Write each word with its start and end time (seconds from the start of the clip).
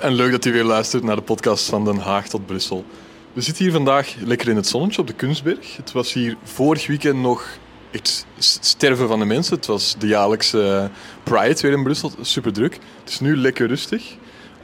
en 0.00 0.12
leuk 0.12 0.30
dat 0.30 0.44
u 0.44 0.52
weer 0.52 0.64
luistert 0.64 1.02
naar 1.02 1.16
de 1.16 1.22
podcast 1.22 1.68
van 1.68 1.84
Den 1.84 1.98
Haag 1.98 2.28
tot 2.28 2.46
Brussel. 2.46 2.84
We 3.32 3.40
zitten 3.40 3.64
hier 3.64 3.72
vandaag 3.72 4.14
lekker 4.24 4.48
in 4.48 4.56
het 4.56 4.66
zonnetje 4.66 5.00
op 5.00 5.06
de 5.06 5.12
Kunstberg. 5.12 5.76
Het 5.76 5.92
was 5.92 6.12
hier 6.12 6.36
vorig 6.42 6.86
weekend 6.86 7.20
nog 7.20 7.46
echt 7.90 8.26
sterven 8.38 9.08
van 9.08 9.18
de 9.18 9.24
mensen. 9.24 9.56
Het 9.56 9.66
was 9.66 9.94
de 9.98 10.06
jaarlijkse 10.06 10.90
Pride 11.22 11.60
weer 11.60 11.72
in 11.72 11.82
Brussel, 11.82 12.12
super 12.20 12.52
druk. 12.52 12.78
Het 13.00 13.08
is 13.08 13.20
nu 13.20 13.36
lekker 13.36 13.66
rustig. 13.66 14.16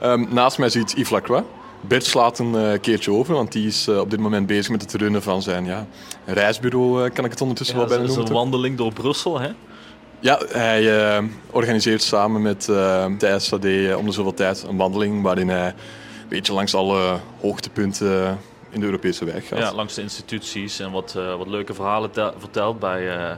Um, 0.03 0.29
naast 0.31 0.59
mij 0.59 0.69
zit 0.69 0.93
Yves 0.93 1.11
Lacroix. 1.11 1.47
Bert 1.81 2.05
slaat 2.05 2.39
een 2.39 2.55
uh, 2.55 2.73
keertje 2.81 3.13
over, 3.13 3.35
want 3.35 3.53
die 3.53 3.67
is 3.67 3.89
uh, 3.89 3.99
op 3.99 4.11
dit 4.11 4.21
moment 4.21 4.47
bezig 4.47 4.71
met 4.71 4.83
het 4.83 4.95
runnen 4.95 5.23
van 5.23 5.43
zijn 5.43 5.65
ja, 5.65 5.87
reisbureau, 6.25 7.05
uh, 7.05 7.11
kan 7.15 7.25
ik 7.25 7.31
het 7.31 7.41
ondertussen 7.41 7.77
ja, 7.77 7.81
wel 7.81 7.91
bijna 7.91 8.07
noemen. 8.07 8.27
een 8.27 8.33
wandeling 8.33 8.77
door 8.77 8.93
Brussel, 8.93 9.41
hè? 9.41 9.51
Ja, 10.21 10.41
hij 10.49 11.23
organiseert 11.51 12.03
samen 12.03 12.43
met 12.43 12.65
de 12.65 13.35
SAD 13.39 13.65
om 13.97 14.07
de 14.07 14.13
zoveel 14.13 14.35
tijd 14.35 14.63
een 14.69 14.77
wandeling 14.77 15.23
waarin 15.23 15.49
hij 15.49 15.67
een 15.67 16.29
beetje 16.29 16.53
langs 16.53 16.75
alle 16.75 17.19
hoogtepunten 17.41 18.39
in 18.71 18.81
de 18.81 18.87
Europese 18.87 19.25
wijk 19.25 19.47
gaat. 19.47 19.59
Ja, 19.59 19.73
langs 19.73 19.95
de 19.95 20.03
instituties 20.03 20.79
en 20.81 20.91
wat, 20.91 21.13
wat 21.39 21.47
leuke 21.47 21.75
verhalen 21.75 22.11
vertelt 22.39 22.79
bij 22.79 23.37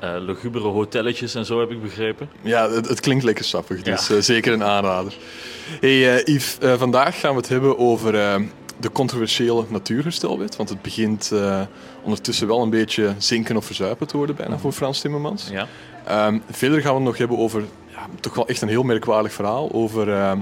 lugubere 0.00 0.68
hotelletjes 0.68 1.34
en 1.34 1.44
zo 1.44 1.60
heb 1.60 1.70
ik 1.70 1.82
begrepen. 1.82 2.28
Ja, 2.42 2.70
het, 2.70 2.88
het 2.88 3.00
klinkt 3.00 3.24
lekker 3.24 3.44
sappig, 3.44 3.82
dus 3.82 4.08
ja. 4.08 4.20
zeker 4.20 4.52
een 4.52 4.64
aanrader. 4.64 5.16
Hey 5.80 6.22
Yves, 6.24 6.56
vandaag 6.60 7.20
gaan 7.20 7.30
we 7.30 7.36
het 7.36 7.48
hebben 7.48 7.78
over 7.78 8.12
de 8.80 8.92
controversiële 8.92 9.64
natuurherstelwet. 9.68 10.56
Want 10.56 10.68
het 10.68 10.82
begint 10.82 11.32
ondertussen 12.02 12.46
wel 12.46 12.62
een 12.62 12.70
beetje 12.70 13.14
zinken 13.18 13.56
of 13.56 13.64
verzuipen 13.64 14.06
te 14.06 14.16
worden 14.16 14.36
bijna 14.36 14.58
voor 14.58 14.72
Frans 14.72 15.00
Timmermans. 15.00 15.48
Ja. 15.50 15.66
Um, 16.10 16.42
verder 16.50 16.80
gaan 16.80 16.90
we 16.90 16.96
het 16.96 17.06
nog 17.06 17.18
hebben 17.18 17.38
over 17.38 17.64
ja, 17.86 18.06
toch 18.20 18.34
wel 18.34 18.48
echt 18.48 18.62
een 18.62 18.68
heel 18.68 18.82
merkwaardig 18.82 19.32
verhaal 19.32 19.72
over 19.72 20.36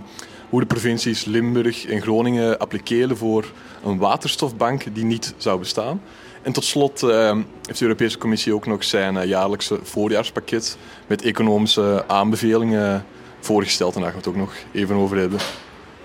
hoe 0.48 0.61
de 0.61 0.67
provincies 0.67 1.25
Limburg 1.25 1.87
en 1.87 2.03
Groningen 2.03 2.59
appliceren 2.59 3.17
voor 3.17 3.45
een 3.85 3.98
waterstofbank 3.98 4.95
die 4.95 5.05
niet 5.05 5.35
zou 5.37 5.59
bestaan. 5.59 6.01
En 6.42 6.53
tot 6.53 6.65
slot 6.65 7.03
uh, 7.03 7.37
heeft 7.62 7.79
de 7.79 7.85
Europese 7.85 8.19
Commissie 8.19 8.55
ook 8.55 8.67
nog 8.67 8.85
zijn 8.85 9.15
uh, 9.15 9.25
jaarlijkse 9.25 9.79
voorjaarspakket 9.83 10.77
met 11.07 11.23
economische 11.23 12.05
aanbevelingen 12.07 13.05
voorgesteld. 13.41 13.95
En 13.95 14.01
daar 14.01 14.11
gaan 14.11 14.20
we 14.20 14.29
het 14.29 14.37
ook 14.37 14.47
nog 14.47 14.55
even 14.73 14.97
over 14.97 15.17
hebben. 15.17 15.39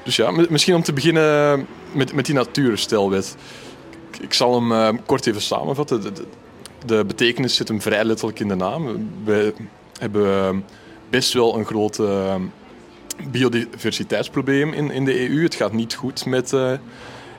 Dus 0.03 0.15
ja, 0.15 0.31
misschien 0.49 0.75
om 0.75 0.83
te 0.83 0.93
beginnen 0.93 1.67
met, 1.91 2.13
met 2.13 2.25
die 2.25 2.35
natuurstelwet. 2.35 3.35
Ik, 4.21 4.33
zal 4.33 4.55
hem 4.55 4.71
uh, 4.71 5.01
kort 5.05 5.27
even 5.27 5.41
samenvatten. 5.41 6.01
De, 6.01 6.11
de, 6.85 7.05
betekenis 7.05 7.55
zit 7.55 7.67
hem 7.67 7.81
vrij 7.81 8.03
letterlijk 8.03 8.39
in 8.39 8.47
de 8.47 8.55
naam. 8.55 9.09
We 9.23 9.53
hebben 9.99 10.63
best 11.09 11.33
wel 11.33 11.57
een 11.57 11.65
groot 11.65 12.01
biodiversiteitsprobleem 13.31 14.73
in, 14.73 14.91
in 14.91 15.05
de 15.05 15.29
EU. 15.29 15.43
Het 15.43 15.55
gaat 15.55 15.73
niet 15.73 15.95
goed 15.95 16.25
met 16.25 16.53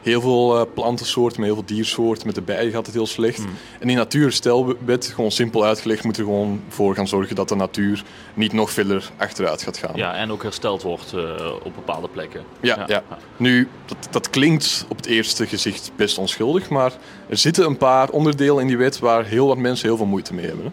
heel 0.02 0.20
veel 0.20 0.60
uh, 0.60 0.66
plantensoorten, 0.74 1.40
met 1.40 1.48
heel 1.48 1.58
veel 1.58 1.76
diersoorten. 1.76 2.26
Met 2.26 2.34
de 2.34 2.42
bijen 2.42 2.72
gaat 2.72 2.86
het 2.86 2.94
heel 2.94 3.06
slecht. 3.06 3.38
Mm. 3.38 3.48
En 3.80 3.86
die 3.86 3.96
natuurstelwet, 3.96 5.06
gewoon 5.06 5.30
simpel 5.30 5.64
uitgelegd, 5.64 6.04
moet 6.04 6.16
er 6.16 6.24
gewoon 6.24 6.62
voor 6.68 6.94
gaan 6.94 7.08
zorgen 7.08 7.36
dat 7.36 7.48
de 7.48 7.54
natuur 7.54 8.02
niet 8.34 8.52
nog 8.52 8.70
verder 8.70 9.10
achteruit 9.16 9.62
gaat 9.62 9.76
gaan. 9.76 9.96
Ja, 9.96 10.14
en 10.14 10.32
ook 10.32 10.42
hersteld 10.42 10.82
wordt 10.82 11.12
uh, 11.14 11.22
op 11.62 11.74
bepaalde 11.74 12.08
plekken. 12.08 12.42
Ja, 12.60 12.76
ja. 12.76 12.84
ja. 12.86 13.18
nu, 13.36 13.68
dat, 13.86 14.08
dat 14.10 14.30
klinkt 14.30 14.86
op 14.88 14.96
het 14.96 15.06
eerste 15.06 15.46
gezicht 15.46 15.92
best 15.96 16.18
onschuldig, 16.18 16.68
maar 16.68 16.92
er 17.28 17.36
zitten 17.36 17.66
een 17.66 17.76
paar 17.76 18.10
onderdelen 18.10 18.60
in 18.60 18.66
die 18.66 18.76
wet 18.76 18.98
waar 18.98 19.24
heel 19.24 19.46
wat 19.46 19.58
mensen 19.58 19.88
heel 19.88 19.96
veel 19.96 20.06
moeite 20.06 20.34
mee 20.34 20.46
hebben. 20.46 20.64
Hè? 20.64 20.70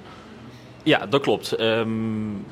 Ja, 0.83 1.05
dat 1.05 1.21
klopt. 1.21 1.59
Um, 1.59 2.45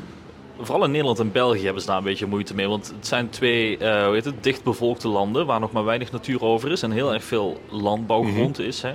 vooral 0.59 0.83
in 0.83 0.91
Nederland 0.91 1.19
en 1.19 1.31
België 1.31 1.63
hebben 1.63 1.81
ze 1.81 1.87
daar 1.87 1.97
een 1.97 2.03
beetje 2.03 2.25
moeite 2.25 2.55
mee. 2.55 2.67
Want 2.67 2.93
het 2.95 3.07
zijn 3.07 3.29
twee 3.29 3.77
uh, 3.77 4.05
hoe 4.05 4.13
heet 4.13 4.25
het, 4.25 4.43
dichtbevolkte 4.43 5.07
landen 5.07 5.45
waar 5.45 5.59
nog 5.59 5.71
maar 5.71 5.85
weinig 5.85 6.11
natuur 6.11 6.43
over 6.43 6.71
is 6.71 6.81
en 6.81 6.91
heel 6.91 7.13
erg 7.13 7.23
veel 7.23 7.57
landbouwgrond 7.69 8.57
mm 8.57 8.63
-hmm. 8.63 8.65
is. 8.65 8.81
Hè. 8.81 8.93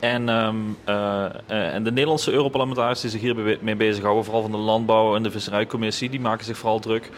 En, 0.00 0.28
um, 0.28 0.76
uh, 0.88 0.94
uh, 1.50 1.74
en 1.74 1.84
de 1.84 1.90
Nederlandse 1.90 2.32
Europarlementariërs 2.32 3.00
die 3.00 3.10
zich 3.10 3.20
hiermee 3.20 3.76
bezighouden, 3.76 4.24
vooral 4.24 4.42
van 4.42 4.50
de 4.50 4.56
Landbouw- 4.56 5.16
en 5.16 5.22
de 5.22 5.30
Visserijcommissie, 5.30 6.10
die 6.10 6.20
maken 6.20 6.44
zich 6.44 6.56
vooral 6.56 6.78
druk. 6.78 7.10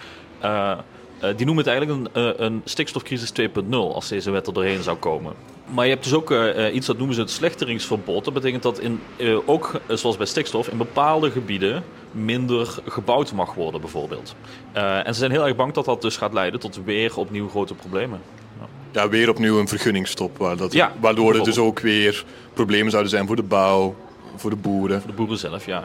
Die 1.37 1.47
noemen 1.47 1.65
het 1.65 1.66
eigenlijk 1.66 2.09
een, 2.12 2.44
een 2.44 2.62
stikstofcrisis 2.65 3.33
2.0 3.41 3.71
als 3.71 4.09
deze 4.09 4.31
wet 4.31 4.47
er 4.47 4.53
doorheen 4.53 4.83
zou 4.83 4.97
komen. 4.97 5.34
Maar 5.75 5.84
je 5.84 5.91
hebt 5.91 6.05
dus 6.05 6.15
ook 6.15 6.31
uh, 6.31 6.75
iets 6.75 6.87
dat 6.87 6.97
noemen 6.97 7.15
ze 7.15 7.21
het 7.21 7.31
slechteringsverbod. 7.31 8.25
Dat 8.25 8.34
betekent 8.34 8.62
dat 8.62 8.78
in, 8.78 9.00
uh, 9.16 9.38
ook, 9.47 9.81
zoals 9.88 10.16
bij 10.16 10.27
stikstof, 10.27 10.69
in 10.69 10.77
bepaalde 10.77 11.31
gebieden 11.31 11.84
minder 12.11 12.75
gebouwd 12.87 13.32
mag 13.32 13.55
worden, 13.55 13.81
bijvoorbeeld. 13.81 14.34
Uh, 14.77 15.06
en 15.06 15.15
ze 15.15 15.19
zijn 15.19 15.31
heel 15.31 15.47
erg 15.47 15.56
bang 15.56 15.72
dat 15.72 15.84
dat 15.84 16.03
dus 16.03 16.16
gaat 16.16 16.32
leiden 16.32 16.61
tot 16.61 16.81
weer 16.84 17.16
opnieuw 17.16 17.49
grote 17.49 17.75
problemen. 17.75 18.21
Ja, 18.61 18.66
ja 19.03 19.09
weer 19.09 19.28
opnieuw 19.28 19.59
een 19.59 19.69
vergunningstop, 19.69 20.38
waar 20.38 20.56
dat, 20.56 20.72
ja, 20.72 20.93
waardoor 21.00 21.34
er 21.34 21.44
dus 21.44 21.59
ook 21.59 21.81
weer 21.81 22.25
problemen 22.55 22.91
zouden 22.91 23.11
zijn 23.11 23.27
voor 23.27 23.37
de 23.37 23.43
bouw, 23.43 23.94
voor 24.37 24.50
de 24.50 24.56
boeren. 24.56 25.00
Voor 25.00 25.10
de 25.10 25.16
boeren 25.16 25.38
zelf, 25.38 25.66
ja. 25.66 25.84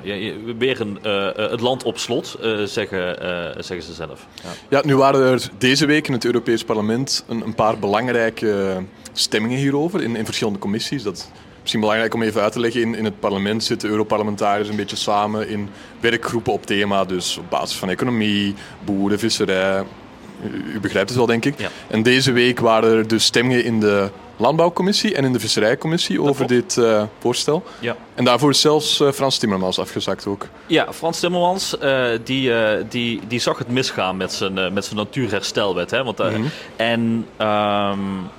weer 0.58 0.82
een, 0.82 1.00
uh, 1.06 1.50
het 1.50 1.62
land 1.62 1.84
op 1.84 1.98
slot, 1.98 2.38
uh, 2.44 2.64
zeggen, 2.64 3.24
uh, 3.24 3.64
zeggen 3.64 3.84
ze 3.84 3.94
zelf. 3.94 4.28
Ja. 4.44 4.50
ja. 4.70 4.82
nu 4.86 4.96
waren 4.96 5.22
er 5.22 5.50
deze 5.58 5.86
week 5.86 6.08
in 6.08 6.14
het 6.14 6.26
Europees 6.26 6.64
Parlement 6.64 7.26
een, 7.28 7.42
een 7.42 7.56
paar 7.56 7.80
belangrijke 7.80 8.84
stemmingen 9.14 9.58
hierover 9.58 10.04
in, 10.04 10.16
in 10.16 10.26
verschillende 10.26 10.60
commissies. 10.60 11.04
Dat 11.04 11.32
misschien 11.62 11.80
belangrijk 11.80 12.14
om 12.14 12.22
even 12.22 12.42
uit 12.42 12.52
te 12.52 12.60
leggen. 12.60 12.82
In, 12.82 12.96
in 12.96 13.06
het 13.06 13.20
parlement 13.20 13.64
zitten 13.64 13.90
Europarlementariërs 13.90 14.70
een 14.70 14.76
beetje 14.76 14.96
samen 14.96 15.50
in 15.50 15.70
werkgroepen 16.00 16.54
op 16.54 16.66
thema. 16.66 17.06
Dus 17.06 17.38
op 17.38 17.50
basis 17.50 17.78
van 17.78 17.90
economie, 17.90 18.54
boeren, 18.86 19.20
visserij. 19.20 19.84
U, 20.44 20.74
u 20.74 20.80
begrijpt 20.80 21.10
het 21.10 21.18
wel, 21.18 21.28
denk 21.28 21.46
ik. 21.46 21.60
Ja. 21.60 21.70
En 21.88 22.04
deze 22.04 22.32
week 22.32 22.60
waren 22.60 22.98
er 22.98 23.08
dus 23.08 23.26
stemmingen 23.26 23.64
in 23.64 23.80
de 23.80 24.10
Landbouwcommissie 24.38 25.16
en 25.16 25.24
in 25.24 25.34
de 25.34 25.40
Visserijcommissie 25.40 26.22
over 26.22 26.46
klopt. 26.46 26.50
dit 26.50 26.76
uh, 26.76 27.04
voorstel. 27.20 27.64
Ja. 27.80 27.96
En 28.16 28.26
daarvoor 28.26 28.50
is 28.50 28.62
zelfs 28.62 29.02
uh, 29.02 29.12
Frans 29.12 29.38
Timmermans 29.38 29.80
afgezakt 29.80 30.28
ook. 30.28 30.48
Ja, 30.66 30.94
Frans 30.94 31.20
Timmermans 31.20 31.76
uh, 31.84 32.08
die, 32.24 32.52
die, 32.90 33.22
die 33.28 33.40
zag 33.40 33.58
het 33.58 33.68
misgaan 33.68 34.18
met 34.18 34.34
zijn, 34.34 34.74
met 34.74 34.86
zijn 34.86 34.96
natuurherstelwet. 34.96 35.92
Hè? 35.92 36.04
Want, 36.04 36.18
mm 36.18 36.26
-hmm. 36.26 36.50
En 36.76 37.26
um, 37.48 38.30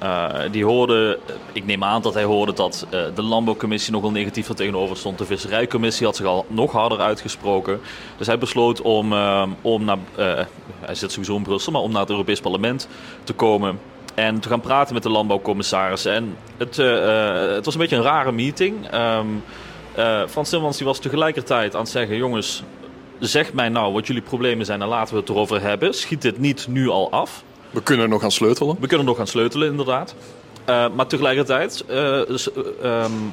die 0.51 0.65
hoorde, 0.65 1.19
ik 1.53 1.67
neem 1.67 1.85
aan 1.85 2.03
dat 2.03 2.15
hij 2.15 2.25
hoorde 2.25 2.53
dat 2.53 2.87
de 2.91 3.23
Landbouwcommissie 3.23 3.93
nogal 3.93 4.11
negatief 4.11 4.49
er 4.49 4.55
tegenover 4.55 4.97
stond. 4.97 5.19
De 5.19 5.25
Visserijcommissie 5.25 6.07
had 6.07 6.17
zich 6.17 6.27
al 6.27 6.47
nog 6.49 6.73
harder 6.73 7.01
uitgesproken. 7.01 7.81
Dus 8.17 8.27
hij 8.27 8.39
besloot 8.39 8.83
om, 8.83 9.13
om 9.61 9.85
naar, 9.85 9.99
hij 10.81 10.95
zit 10.95 11.11
sowieso 11.11 11.37
in 11.37 11.43
Brussel, 11.43 11.73
maar 11.73 11.83
om 11.83 11.91
naar 11.91 12.01
het 12.01 12.11
Europees 12.11 12.41
Parlement 12.41 12.89
te 13.25 13.33
komen 13.33 13.79
en 14.19 14.41
te 14.41 14.49
gaan 14.49 14.61
praten 14.61 14.95
met 14.95 15.03
de 15.03 15.09
landbouwcommissaris. 15.09 16.05
En 16.05 16.37
het, 16.57 16.79
uh, 16.79 16.87
uh, 16.87 17.55
het 17.55 17.65
was 17.65 17.75
een 17.75 17.81
beetje 17.81 17.97
een 17.97 18.03
rare 18.03 18.33
meeting. 18.33 18.95
Um, 18.95 19.43
Frans 20.29 20.49
Timmermans 20.49 20.77
die 20.77 20.87
was 20.87 20.99
tegelijkertijd 20.99 21.75
aan 21.75 21.81
het 21.81 21.91
zeggen... 21.91 22.17
jongens, 22.17 22.63
zeg 23.19 23.53
mij 23.53 23.69
nou 23.69 23.93
wat 23.93 24.07
jullie 24.07 24.23
problemen 24.23 24.67
zijn 24.67 24.83
en 24.83 24.89
laten 24.89 25.15
we 25.15 25.21
het 25.21 25.29
erover 25.29 25.61
hebben. 25.61 25.95
Schiet 25.95 26.23
dit 26.23 26.39
niet 26.39 26.67
nu 26.69 26.89
al 26.89 27.11
af. 27.11 27.43
We 27.71 27.83
kunnen 27.83 28.09
nog 28.09 28.21
gaan 28.21 28.31
sleutelen. 28.31 28.77
We 28.81 28.87
kunnen 28.87 29.07
nog 29.07 29.17
gaan 29.17 29.27
sleutelen, 29.27 29.69
inderdaad. 29.69 30.15
maar 30.67 31.07
tegelijkertijd... 31.07 31.85
Dus, 32.27 32.49
um, 32.83 33.33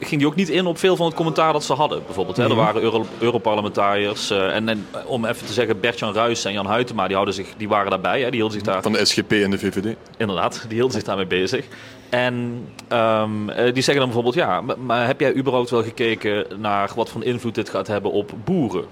ging 0.00 0.20
die 0.20 0.26
ook 0.26 0.34
niet 0.34 0.48
in 0.48 0.66
op 0.66 0.78
veel 0.78 0.96
van 0.96 1.06
het 1.06 1.14
commentaar 1.14 1.52
dat 1.52 1.64
ze 1.64 1.72
hadden. 1.72 2.02
Bijvoorbeeld, 2.04 2.36
hè, 2.36 2.48
er 2.48 2.54
waren 2.54 2.82
Euro 2.82 3.06
Europarlementariërs. 3.18 4.30
Uh, 4.30 4.54
en, 4.54 4.68
en, 4.68 4.86
om 5.06 5.24
even 5.24 5.46
te 5.46 5.52
zeggen, 5.52 5.80
Bert-Jan 5.80 6.12
Ruijs 6.12 6.44
en 6.44 6.52
Jan 6.52 6.66
Huytema, 6.66 7.04
die, 7.04 7.14
houden 7.14 7.34
zich, 7.34 7.48
die 7.56 7.68
waren 7.68 7.90
daarbij. 7.90 8.20
Hè, 8.20 8.30
die 8.30 8.40
hielden 8.40 8.52
zich 8.52 8.62
daar... 8.62 8.82
Van 8.82 8.92
de 8.92 9.04
SGP 9.04 9.32
en 9.32 9.50
de 9.50 9.58
VVD. 9.58 9.96
Inderdaad, 10.16 10.64
die 10.68 10.74
hielden 10.74 10.94
zich 10.94 11.02
daarmee 11.02 11.26
bezig. 11.26 11.66
En 12.08 12.66
um, 12.92 13.46
die 13.46 13.82
zeggen 13.82 13.94
dan 13.94 14.04
bijvoorbeeld, 14.04 14.34
ja, 14.34 14.60
maar, 14.60 15.06
heb 15.06 15.20
jij 15.20 15.34
überhaupt 15.34 15.70
wel 15.70 15.82
gekeken 15.82 16.46
naar 16.56 16.90
wat 16.94 17.10
voor 17.10 17.24
invloed 17.24 17.54
dit 17.54 17.68
gaat 17.68 17.86
hebben 17.86 18.12
op 18.12 18.32
boeren? 18.44 18.84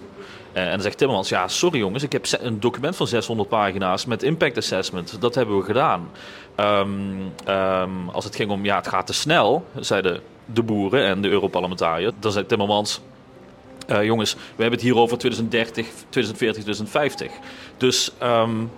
Uh, 0.52 0.64
en 0.64 0.70
dan 0.70 0.80
zegt 0.80 0.98
Timmermans, 0.98 1.28
ja, 1.28 1.48
sorry 1.48 1.78
jongens, 1.78 2.02
ik 2.02 2.12
heb 2.12 2.26
een 2.40 2.60
document 2.60 2.96
van 2.96 3.06
600 3.06 3.48
pagina's 3.48 4.04
met 4.04 4.22
impact 4.22 4.56
assessment. 4.56 5.20
Dat 5.20 5.34
hebben 5.34 5.58
we 5.58 5.64
gedaan. 5.64 6.10
Um, 6.60 7.32
um, 7.48 8.08
als 8.08 8.24
het 8.24 8.36
ging 8.36 8.50
om, 8.50 8.64
ja, 8.64 8.76
het 8.76 8.88
gaat 8.88 9.06
te 9.06 9.12
snel, 9.12 9.64
zeiden 9.80 10.14
de 10.14 10.20
boeren 10.52 11.04
en 11.06 11.22
de 11.22 11.28
Europarlementariër. 11.28 12.12
Dan 12.20 12.32
zei 12.32 12.46
Timmermans, 12.46 13.00
uh, 13.90 14.04
jongens, 14.04 14.34
we 14.34 14.62
hebben 14.62 14.78
het 14.78 14.88
hier 14.88 14.96
over 14.96 15.18
2030, 15.18 15.86
2040, 16.08 16.62
2050. 16.62 17.30
Dus 17.76 18.12
um, 18.22 18.70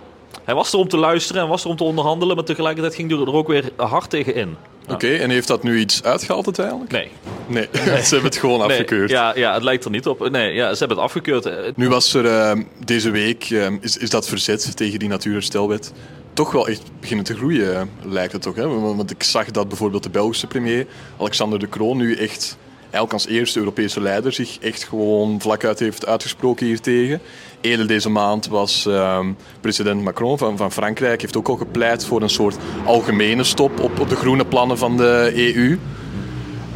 hij 0.43 0.55
was 0.55 0.73
er 0.73 0.79
om 0.79 0.87
te 0.87 0.97
luisteren 0.97 1.41
en 1.41 1.47
was 1.47 1.63
er 1.63 1.69
om 1.69 1.75
te 1.75 1.83
onderhandelen, 1.83 2.35
maar 2.35 2.45
tegelijkertijd 2.45 2.95
ging 2.95 3.11
hij 3.11 3.19
er 3.19 3.33
ook 3.33 3.47
weer 3.47 3.69
hard 3.75 4.09
tegen 4.09 4.35
in. 4.35 4.55
Oké, 4.89 5.13
en 5.15 5.29
heeft 5.29 5.47
dat 5.47 5.63
nu 5.63 5.79
iets 5.79 6.03
uitgehaald 6.03 6.45
uiteindelijk? 6.45 6.91
Nee. 6.91 7.09
Nee, 7.47 7.67
ze 8.03 8.09
hebben 8.09 8.23
het 8.23 8.37
gewoon 8.37 8.59
Nee, 8.59 8.67
afgekeurd. 8.67 9.09
ja, 9.09 9.35
ja, 9.35 9.53
het 9.53 9.63
lijkt 9.63 9.85
er 9.85 9.91
niet 9.91 10.07
op. 10.07 10.29
Nee, 10.29 10.53
ja, 10.53 10.73
ze 10.73 10.79
hebben 10.79 10.97
het 10.97 11.05
afgekeurd. 11.05 11.77
Nu 11.77 11.89
was 11.89 12.13
er 12.13 12.25
eh, 12.25 12.59
deze 12.85 13.09
week, 13.09 13.43
eh, 13.49 13.67
is, 13.81 13.97
is 13.97 14.09
dat 14.09 14.27
verzet 14.27 14.77
tegen 14.77 14.99
die 14.99 15.09
natuurherstelwet 15.09 15.93
toch 16.33 16.51
wel 16.51 16.67
echt 16.67 16.91
beginnen 16.99 17.25
te 17.25 17.35
groeien, 17.35 17.89
lijkt 18.01 18.33
het 18.33 18.41
toch. 18.41 18.55
Hè? 18.55 18.67
Want 18.67 19.11
ik 19.11 19.23
zag 19.23 19.51
dat 19.51 19.67
bijvoorbeeld 19.67 20.03
de 20.03 20.09
Belgische 20.09 20.47
premier, 20.47 20.87
Alexander 21.17 21.59
De 21.59 21.69
Croo, 21.69 21.93
nu 21.93 22.15
echt 22.15 22.57
eigenlijk 22.91 23.13
als 23.13 23.27
eerste 23.27 23.59
Europese 23.59 24.01
leider 24.01 24.33
zich 24.33 24.57
echt 24.59 24.83
gewoon 24.83 25.41
vlak 25.41 25.63
uit 25.63 25.79
heeft 25.79 26.05
uitgesproken 26.05 26.65
hiertegen. 26.65 27.21
Eerder 27.61 27.87
deze 27.87 28.09
maand 28.09 28.47
was 28.47 28.85
ehm, 28.85 29.31
president 29.61 30.01
Macron 30.01 30.37
van, 30.37 30.57
van 30.57 30.71
Frankrijk, 30.71 31.21
heeft 31.21 31.37
ook 31.37 31.47
al 31.47 31.55
gepleit 31.55 32.05
voor 32.05 32.21
een 32.21 32.29
soort 32.29 32.57
algemene 32.85 33.43
stop 33.43 33.79
op, 33.79 33.99
op 33.99 34.09
de 34.09 34.15
groene 34.15 34.45
plannen 34.45 34.77
van 34.77 34.97
de 34.97 35.31
EU. 35.35 35.79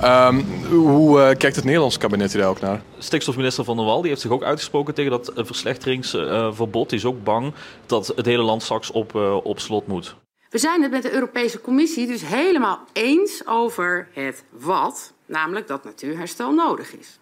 Ehm, 0.01 0.39
hoe 0.69 1.21
eh, 1.21 1.37
kijkt 1.37 1.55
het 1.55 1.65
Nederlands 1.65 1.97
kabinet 1.97 2.33
hier 2.33 2.45
ook 2.45 2.59
naar? 2.59 2.81
Stikstofminister 2.97 3.63
Van 3.63 3.75
der 3.75 3.85
Wal 3.85 4.01
die 4.01 4.09
heeft 4.09 4.21
zich 4.21 4.31
ook 4.31 4.43
uitgesproken 4.43 4.93
tegen 4.93 5.11
dat 5.11 5.27
eh, 5.27 5.45
verslechteringsverbod. 5.45 6.89
Die 6.89 6.99
is 6.99 7.05
ook 7.05 7.23
bang 7.23 7.53
dat 7.85 8.07
het 8.15 8.25
hele 8.25 8.43
land 8.43 8.63
straks 8.63 8.91
op, 8.91 9.15
eh, 9.15 9.45
op 9.45 9.59
slot 9.59 9.87
moet. 9.87 10.15
We 10.49 10.57
zijn 10.57 10.81
het 10.81 10.91
met 10.91 11.01
de 11.01 11.11
Europese 11.11 11.61
Commissie 11.61 12.07
dus 12.07 12.25
helemaal 12.25 12.79
eens 12.93 13.47
over 13.47 14.07
het 14.11 14.43
wat, 14.49 15.13
namelijk 15.25 15.67
dat 15.67 15.83
natuurherstel 15.83 16.51
nodig 16.51 16.95
is. 16.97 17.19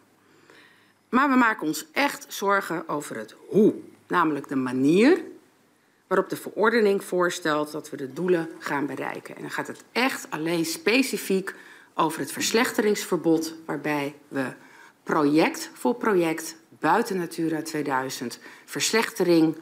Maar 1.10 1.30
we 1.30 1.36
maken 1.36 1.68
ons 1.68 1.86
echt 1.92 2.25
zorgen 2.28 2.90
over 2.90 3.18
het 3.18 3.36
hoe, 3.48 3.74
namelijk 4.08 4.48
de 4.48 4.56
manier 4.56 5.22
waarop 6.08 6.30
de 6.30 6.36
verordening 6.36 7.04
voorstelt 7.04 7.72
dat 7.72 7.90
we 7.90 7.98
de 7.98 8.14
doelen 8.14 8.50
gaan 8.60 8.86
bereiken. 8.86 9.36
En 9.36 9.42
dan 9.42 9.52
gaat 9.52 9.68
het 9.68 9.84
echt 9.92 10.28
alleen 10.30 10.66
specifiek 10.66 11.56
over 11.94 12.19
het 12.19 12.31
verslechteringsverbod, 12.31 13.54
waarbij 13.66 14.16
we 14.28 14.45
project 15.04 15.69
voor 15.74 15.95
project 15.95 16.56
buiten 16.80 17.18
Natura 17.18 17.62
2000 17.62 18.40
verslechtering 18.66 19.56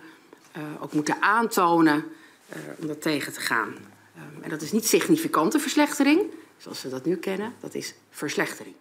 uh, 0.58 0.64
ook 0.80 0.94
moeten 0.94 1.22
aantonen 1.22 2.06
uh, 2.50 2.58
om 2.80 2.88
dat 2.88 3.02
tegen 3.02 3.34
te 3.34 3.40
gaan. 3.40 3.68
Um, 3.68 4.44
en 4.44 4.50
dat 4.50 4.62
is 4.62 4.72
niet 4.72 4.88
significante 4.88 5.60
verslechtering, 5.60 6.22
zoals 6.58 6.82
we 6.82 6.90
dat 6.90 7.06
nu 7.06 7.16
kennen, 7.16 7.54
dat 7.60 7.76
is 7.76 7.94
verslechtering. 8.10 8.76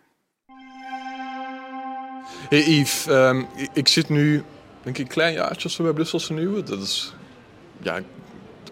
Hey 2.49 2.62
Yves, 2.62 3.06
um, 3.06 3.46
ik 3.73 3.88
zit 3.88 4.08
nu 4.08 4.43
denk 4.82 4.99
ik 4.99 5.05
een 5.05 5.12
klein 5.12 5.32
jaartje 5.32 5.69
of 5.69 5.75
zo 5.75 5.82
bij 5.82 5.93
Brusselse 5.93 6.32
Nieuwe. 6.32 6.62
Dat 6.62 6.81
is, 6.81 7.14
ja, 7.82 8.03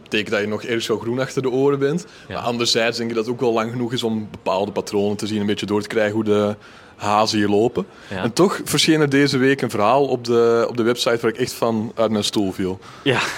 betekent 0.09 0.31
dat 0.31 0.41
je 0.41 0.47
nog 0.47 0.63
ergens 0.63 0.87
wel 0.87 0.99
groen 0.99 1.21
achter 1.21 1.43
de 1.43 1.51
oren 1.51 1.79
bent. 1.79 2.07
Ja. 2.29 2.35
Maar 2.35 2.43
anderzijds 2.43 2.97
denk 2.97 3.11
ik 3.11 3.17
dat 3.17 3.25
het 3.25 3.35
ook 3.35 3.41
wel 3.41 3.53
lang 3.53 3.71
genoeg 3.71 3.93
is 3.93 4.03
om 4.03 4.29
bepaalde 4.31 4.73
patronen 4.73 5.17
te 5.17 5.27
zien, 5.27 5.41
een 5.41 5.47
beetje 5.47 5.67
door 5.67 5.83
te 5.83 5.89
krijgen 5.89 6.15
hoe 6.15 6.25
de 6.25 6.57
hazen 6.97 7.39
hier 7.39 7.49
lopen. 7.49 7.87
Ja. 8.11 8.23
En 8.23 8.33
toch 8.33 8.61
verscheen 8.65 9.01
er 9.01 9.09
deze 9.09 9.39
week 9.39 9.63
een 9.63 9.71
verhaal 9.71 10.07
op 10.07 10.25
de, 10.25 10.67
op 10.69 10.77
de 10.77 10.83
website 10.83 11.19
waar 11.21 11.31
ik 11.31 11.39
echt 11.39 11.53
van 11.53 11.93
uit 11.95 12.11
mijn 12.11 12.25
stoel 12.25 12.53
viel. 12.53 12.79
Ja. 13.03 13.21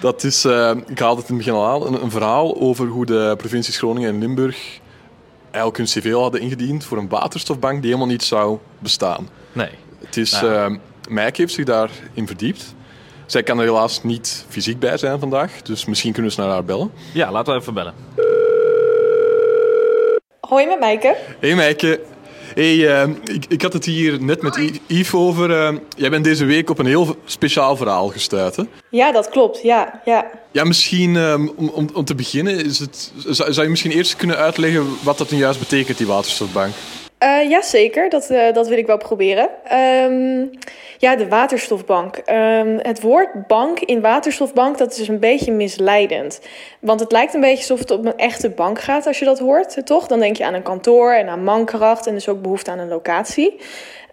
Dat 0.00 0.24
is, 0.24 0.44
uh, 0.44 0.70
ik 0.86 0.98
haalde 0.98 1.20
het 1.20 1.30
in 1.30 1.36
het 1.36 1.44
begin 1.44 1.60
al 1.60 1.66
aan, 1.66 1.86
een, 1.86 2.02
een, 2.02 2.10
verhaal 2.10 2.60
over 2.60 2.86
hoe 2.86 3.06
de 3.06 3.34
provincies 3.36 3.76
Groningen 3.76 4.08
en 4.08 4.18
Limburg 4.18 4.80
eigenlijk 5.52 5.76
hun 5.76 5.86
cv 5.86 6.12
hadden 6.12 6.40
ingediend 6.40 6.84
voor 6.84 6.98
een 6.98 7.08
waterstofbank 7.08 7.80
die 7.80 7.90
helemaal 7.90 8.12
niet 8.12 8.22
zou 8.22 8.58
bestaan. 8.78 9.28
Nee. 9.52 9.70
Het 9.98 10.16
is, 10.16 10.40
ja. 10.40 10.68
uh, 10.68 10.76
Meike 11.08 11.40
heeft 11.40 11.54
zich 11.54 11.64
daarin 11.64 12.26
verdiept. 12.26 12.74
Zij 13.26 13.42
kan 13.42 13.58
er 13.58 13.64
helaas 13.64 14.02
niet 14.02 14.44
fysiek 14.48 14.78
bij 14.78 14.96
zijn 14.96 15.18
vandaag, 15.18 15.62
dus 15.62 15.84
misschien 15.84 16.12
kunnen 16.12 16.30
we 16.30 16.36
eens 16.36 16.46
naar 16.46 16.56
haar 16.56 16.64
bellen. 16.64 16.90
Ja, 17.12 17.32
laten 17.32 17.54
we 17.54 17.60
even 17.60 17.74
bellen. 17.74 17.94
Hoi 20.40 20.66
met 20.66 20.80
Meike. 20.80 21.16
Hey 21.40 21.54
Meike. 21.54 22.00
Hey, 22.54 22.74
uh, 22.74 23.08
ik, 23.24 23.44
ik, 23.48 23.62
had 23.62 23.72
het 23.72 23.84
hier 23.84 24.22
net 24.22 24.42
met 24.42 24.80
Yves 24.86 25.14
over. 25.14 25.50
Uh, 25.50 25.78
jij 25.96 26.10
bent 26.10 26.24
deze 26.24 26.44
week 26.44 26.70
op 26.70 26.78
een 26.78 26.86
heel 26.86 27.16
speciaal 27.24 27.76
verhaal 27.76 28.08
gestuurd, 28.08 28.56
hè? 28.56 28.62
Ja, 28.90 29.12
dat 29.12 29.28
klopt. 29.28 29.62
Ja, 29.62 30.00
ja. 30.04 30.30
ja 30.50 30.64
misschien 30.64 31.16
um, 31.16 31.52
om, 31.56 31.68
om, 31.68 31.88
om, 31.94 32.04
te 32.04 32.14
beginnen, 32.14 32.64
is 32.64 32.78
het, 32.78 33.12
zou, 33.26 33.52
zou, 33.52 33.62
je 33.62 33.70
misschien 33.70 33.90
eerst 33.90 34.16
kunnen 34.16 34.36
uitleggen 34.36 34.86
wat 35.02 35.18
dat 35.18 35.30
nu 35.30 35.38
juist 35.38 35.58
betekent, 35.58 35.98
die 35.98 36.06
waterstofbank? 36.06 36.72
Uh, 37.22 37.50
ja, 37.50 37.62
zeker. 37.62 38.08
Dat, 38.08 38.30
uh, 38.30 38.52
dat 38.52 38.68
wil 38.68 38.78
ik 38.78 38.86
wel 38.86 38.96
proberen. 38.96 39.48
Um, 39.72 40.50
ja, 40.98 41.16
de 41.16 41.28
waterstofbank. 41.28 42.16
Um, 42.16 42.78
het 42.78 43.00
woord 43.00 43.46
bank 43.46 43.80
in 43.80 44.00
waterstofbank, 44.00 44.78
dat 44.78 44.98
is 44.98 45.08
een 45.08 45.18
beetje 45.18 45.52
misleidend. 45.52 46.40
Want 46.80 47.00
het 47.00 47.12
lijkt 47.12 47.34
een 47.34 47.40
beetje 47.40 47.56
alsof 47.56 47.78
het 47.78 47.90
op 47.90 48.04
een 48.04 48.16
echte 48.16 48.50
bank 48.50 48.80
gaat 48.80 49.06
als 49.06 49.18
je 49.18 49.24
dat 49.24 49.38
hoort, 49.38 49.86
toch? 49.86 50.06
Dan 50.06 50.18
denk 50.18 50.36
je 50.36 50.44
aan 50.44 50.54
een 50.54 50.62
kantoor 50.62 51.12
en 51.12 51.28
aan 51.28 51.44
mankracht 51.44 52.06
en 52.06 52.14
dus 52.14 52.28
ook 52.28 52.42
behoefte 52.42 52.70
aan 52.70 52.78
een 52.78 52.88
locatie. 52.88 53.60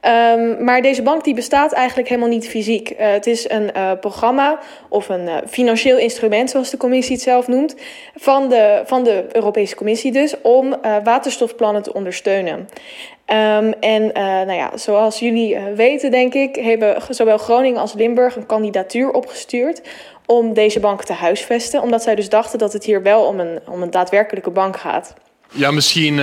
Um, 0.06 0.63
maar 0.63 0.81
deze 0.81 1.01
bank 1.01 1.24
die 1.24 1.34
bestaat 1.34 1.72
eigenlijk 1.72 2.10
helemaal 2.10 2.30
niet 2.30 2.50
fysiek. 2.50 2.90
Uh, 2.92 2.98
het 3.00 3.28
is 3.28 3.50
een 3.50 3.69
uh, 3.75 3.92
programma 4.00 4.60
of 4.90 5.10
een 5.10 5.25
uh, 5.25 5.36
financieel 5.48 5.98
instrument, 5.98 6.50
zoals 6.50 6.69
de 6.69 6.78
commissie 6.78 7.16
het 7.16 7.24
zelf 7.24 7.48
noemt, 7.48 7.75
van 8.16 8.50
de, 8.50 8.81
van 8.86 9.04
de 9.04 9.25
Europese 9.31 9.75
Commissie 9.75 10.12
dus, 10.12 10.34
om 10.42 10.75
waterstofplannen 11.04 11.81
te 11.81 11.94
ondersteunen. 11.94 12.56
Um, 12.56 13.74
en 13.80 14.12
nou 14.13 14.54
ja, 14.54 14.78
zoals 14.78 15.19
jullie 15.19 15.57
weten, 15.75 16.12
denk 16.12 16.34
ik, 16.34 16.56
hebben 16.56 17.02
zowel 17.10 17.38
Groningen 17.38 17.81
als 17.81 17.94
Limburg 17.94 18.36
een 18.36 18.45
kandidatuur 18.45 19.12
opgestuurd 19.12 19.81
om 20.25 20.54
deze 20.54 20.80
bank 20.80 21.04
te 21.04 21.13
huisvesten, 21.13 21.81
omdat 21.81 22.04
zij 22.04 22.16
dus 22.16 22.30
dachten 22.30 22.60
dat 22.60 22.74
het 22.74 22.84
hier 22.84 23.04
wel 23.04 23.24
om 23.24 23.40
een, 23.40 23.60
om 23.69 23.81
een 23.81 23.92
daadwerkelijke 23.92 24.50
bank 24.50 24.78
gaat. 24.78 25.13
Ja, 25.52 25.72
misschien 25.72 26.19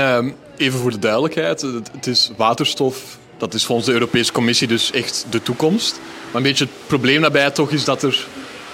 even 0.56 0.78
voor 0.78 0.90
de 0.90 0.98
duidelijkheid. 0.98 1.60
Het 1.92 2.06
is 2.06 2.32
waterstof 2.36 3.18
dat 3.38 3.54
is 3.54 3.64
volgens 3.64 3.86
de 3.86 3.92
Europese 3.92 4.32
Commissie 4.32 4.68
dus 4.68 4.90
echt 4.90 5.26
de 5.30 5.42
toekomst. 5.42 6.00
Maar 6.26 6.34
een 6.34 6.42
beetje 6.42 6.64
het 6.64 6.74
probleem 6.86 7.20
daarbij 7.20 7.50
toch 7.50 7.70
is 7.70 7.84
dat 7.84 8.02
er, 8.02 8.26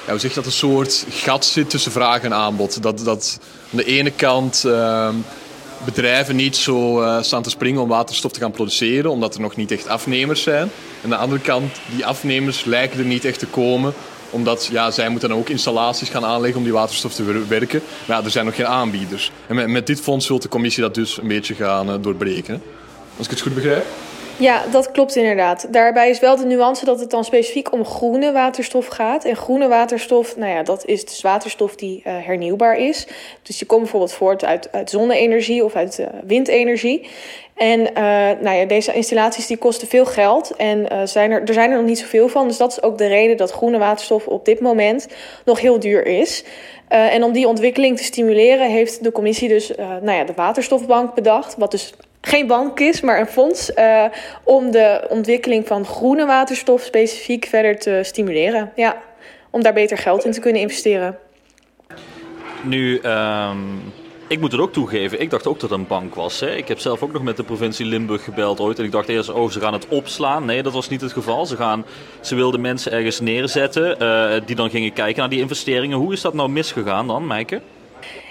ja, 0.07 0.19
zeg 0.19 0.33
dat, 0.33 0.47
een 0.47 0.53
soort 0.53 1.07
gat 1.11 1.45
zit 1.45 1.71
tussen 1.71 1.93
vraag 1.93 2.23
en 2.23 2.35
aanbod. 2.35 2.83
Dat, 2.83 2.99
dat 3.05 3.39
aan 3.71 3.77
de 3.77 3.85
ene 3.85 4.11
kant 4.11 4.63
uh, 4.67 5.09
bedrijven 5.85 6.37
niet 6.37 6.57
zo 6.57 7.03
uh, 7.03 7.23
staan 7.23 7.43
te 7.43 7.51
springen 7.51 7.83
om 7.83 7.89
waterstof 7.89 8.33
te 8.33 8.41
gaan 8.41 8.51
produceren, 8.51 9.11
omdat 9.11 9.35
er 9.35 9.41
nog 9.41 9.57
niet 9.57 9.71
echt 9.71 9.89
afnemers 9.89 10.43
zijn. 10.43 10.63
En 10.63 10.71
aan 11.03 11.11
de 11.11 11.17
andere 11.17 11.41
kant, 11.41 11.81
die 11.95 12.07
afnemers 12.07 12.65
lijken 12.65 12.99
er 12.99 13.05
niet 13.05 13.25
echt 13.25 13.39
te 13.39 13.47
komen, 13.47 13.95
omdat 14.31 14.69
ja, 14.73 14.91
zij 14.91 15.09
moeten 15.09 15.29
dan 15.29 15.39
ook 15.39 15.49
installaties 15.49 16.09
gaan 16.09 16.25
aanleggen 16.25 16.59
om 16.59 16.65
die 16.65 16.73
waterstof 16.73 17.15
te 17.15 17.45
werken. 17.49 17.83
Maar 18.07 18.25
er 18.25 18.31
zijn 18.31 18.45
nog 18.45 18.55
geen 18.55 18.67
aanbieders. 18.67 19.31
En 19.47 19.55
met, 19.55 19.69
met 19.69 19.87
dit 19.87 20.01
fonds 20.01 20.29
wil 20.29 20.39
de 20.39 20.49
commissie 20.49 20.83
dat 20.83 20.95
dus 20.95 21.19
een 21.19 21.29
beetje 21.29 21.55
gaan 21.55 21.89
uh, 21.89 21.95
doorbreken. 22.01 22.63
Als 23.17 23.27
ik 23.27 23.33
het 23.33 23.41
goed 23.41 23.55
begrijp. 23.55 23.85
Ja, 24.37 24.63
dat 24.71 24.91
klopt 24.91 25.17
inderdaad. 25.17 25.67
Daarbij 25.71 26.11
is 26.11 26.21
wel 26.21 26.37
de 26.37 26.45
nuance 26.45 26.85
dat 26.85 27.01
het 27.01 27.11
dan 27.11 27.25
specifiek 27.25 27.73
om 27.73 27.85
groene 27.85 28.33
waterstof 28.33 28.87
gaat. 28.87 29.25
En 29.25 29.37
groene 29.37 29.69
waterstof, 29.69 30.37
nou 30.37 30.53
ja, 30.53 30.63
dat 30.63 30.87
is 30.87 31.05
dus 31.05 31.21
waterstof 31.21 31.75
die 31.75 32.03
uh, 32.07 32.13
hernieuwbaar 32.21 32.77
is. 32.77 33.07
Dus 33.43 33.59
die 33.59 33.67
komt 33.67 33.81
bijvoorbeeld 33.81 34.13
voort 34.13 34.45
uit, 34.45 34.69
zonne-energie 34.85 35.65
of 35.65 35.75
uit 35.75 35.99
uh, 35.99 36.07
windenergie. 36.25 37.09
En 37.55 37.81
uh, 37.81 37.95
nou 38.41 38.51
ja, 38.51 38.65
deze 38.65 38.93
installaties 38.93 39.47
die 39.47 39.57
kosten 39.57 39.89
veel 39.89 40.07
geld 40.07 40.57
en 40.57 41.09
zijn 41.09 41.31
er, 41.31 41.43
er 41.45 41.55
zijn 41.55 41.71
er 41.71 41.77
nog 41.77 41.87
niet 41.87 41.99
zoveel 41.99 42.29
van. 42.29 42.49
Dus 42.49 42.57
dat 42.57 42.71
is 42.71 42.83
ook 42.83 42.99
de 42.99 43.07
reden 43.07 43.37
dat 43.37 43.51
groene 43.51 43.79
waterstof 43.79 44.27
op 44.27 44.45
dit 44.45 44.61
moment 44.61 45.09
nog 45.45 45.61
heel 45.61 45.79
duur 45.79 46.07
is. 46.07 46.45
En 46.89 47.23
om 47.23 47.33
die 47.33 47.49
ontwikkeling 47.49 47.97
te 47.97 48.05
stimuleren 48.05 48.71
heeft 48.71 49.05
de 49.05 49.13
commissie 49.13 49.49
dus 49.49 49.73
nou 49.77 50.13
ja, 50.13 50.25
de 50.25 50.33
waterstofbank 50.37 51.15
bedacht. 51.15 51.55
Wat 51.59 51.71
dus 51.71 51.95
geen 52.23 52.47
bank 52.47 52.81
is, 52.81 53.01
maar 53.01 53.21
een 53.21 53.27
fonds. 53.27 53.71
Uh, 53.71 54.05
om 54.43 54.71
de 54.71 55.07
ontwikkeling 55.09 55.67
van 55.67 55.85
groene 55.85 56.27
waterstof 56.27 56.83
specifiek 56.83 57.45
verder 57.45 57.79
te 57.79 58.01
stimuleren. 58.03 58.73
Ja, 58.77 59.03
om 59.51 59.63
daar 59.63 59.73
beter 59.73 59.99
geld 59.99 60.25
in 60.25 60.33
te 60.33 60.41
kunnen 60.41 60.61
investeren. 60.61 61.19
Nu, 62.63 63.01
um, 63.05 63.93
ik 64.27 64.41
moet 64.41 64.53
het 64.53 64.61
ook 64.61 64.73
toegeven, 64.73 65.21
ik 65.21 65.31
dacht 65.31 65.47
ook 65.47 65.61
dat 65.61 65.71
het 65.71 65.79
een 65.79 65.87
bank 65.87 66.15
was. 66.15 66.41
Hè. 66.41 66.55
Ik 66.57 66.69
heb 66.69 66.79
zelf 66.79 67.03
ook 67.03 67.13
nog 67.13 67.23
met 67.23 67.37
de 67.37 67.43
provincie 67.43 67.87
Limburg 67.87 68.25
gebeld 68.25 68.61
ooit. 68.61 68.79
En 68.79 68.85
ik 68.85 68.93
dacht 68.93 69.09
eerst, 69.09 69.33
oh, 69.33 69.51
ze 69.51 69.61
gaan 69.61 69.73
het 69.73 69.89
opslaan. 69.89 70.45
Nee, 70.45 70.63
dat 70.63 70.73
was 70.73 70.89
niet 70.89 71.01
het 71.01 71.13
geval. 71.13 71.47
Ze, 71.47 71.57
gaan, 71.57 71.85
ze 72.21 72.35
wilden 72.35 72.61
mensen 72.61 72.93
ergens 72.93 73.21
neerzetten 73.21 74.03
uh, 74.03 74.47
die 74.47 74.57
dan 74.57 74.71
gingen 74.71 74.93
kijken 74.93 75.21
naar 75.21 75.29
die 75.29 75.41
investeringen. 75.41 75.99
Hoe 75.99 76.13
is 76.13 76.21
dat 76.21 76.35
nou 76.35 76.49
misgegaan 76.49 77.07
dan, 77.07 77.27
Meike? 77.27 77.61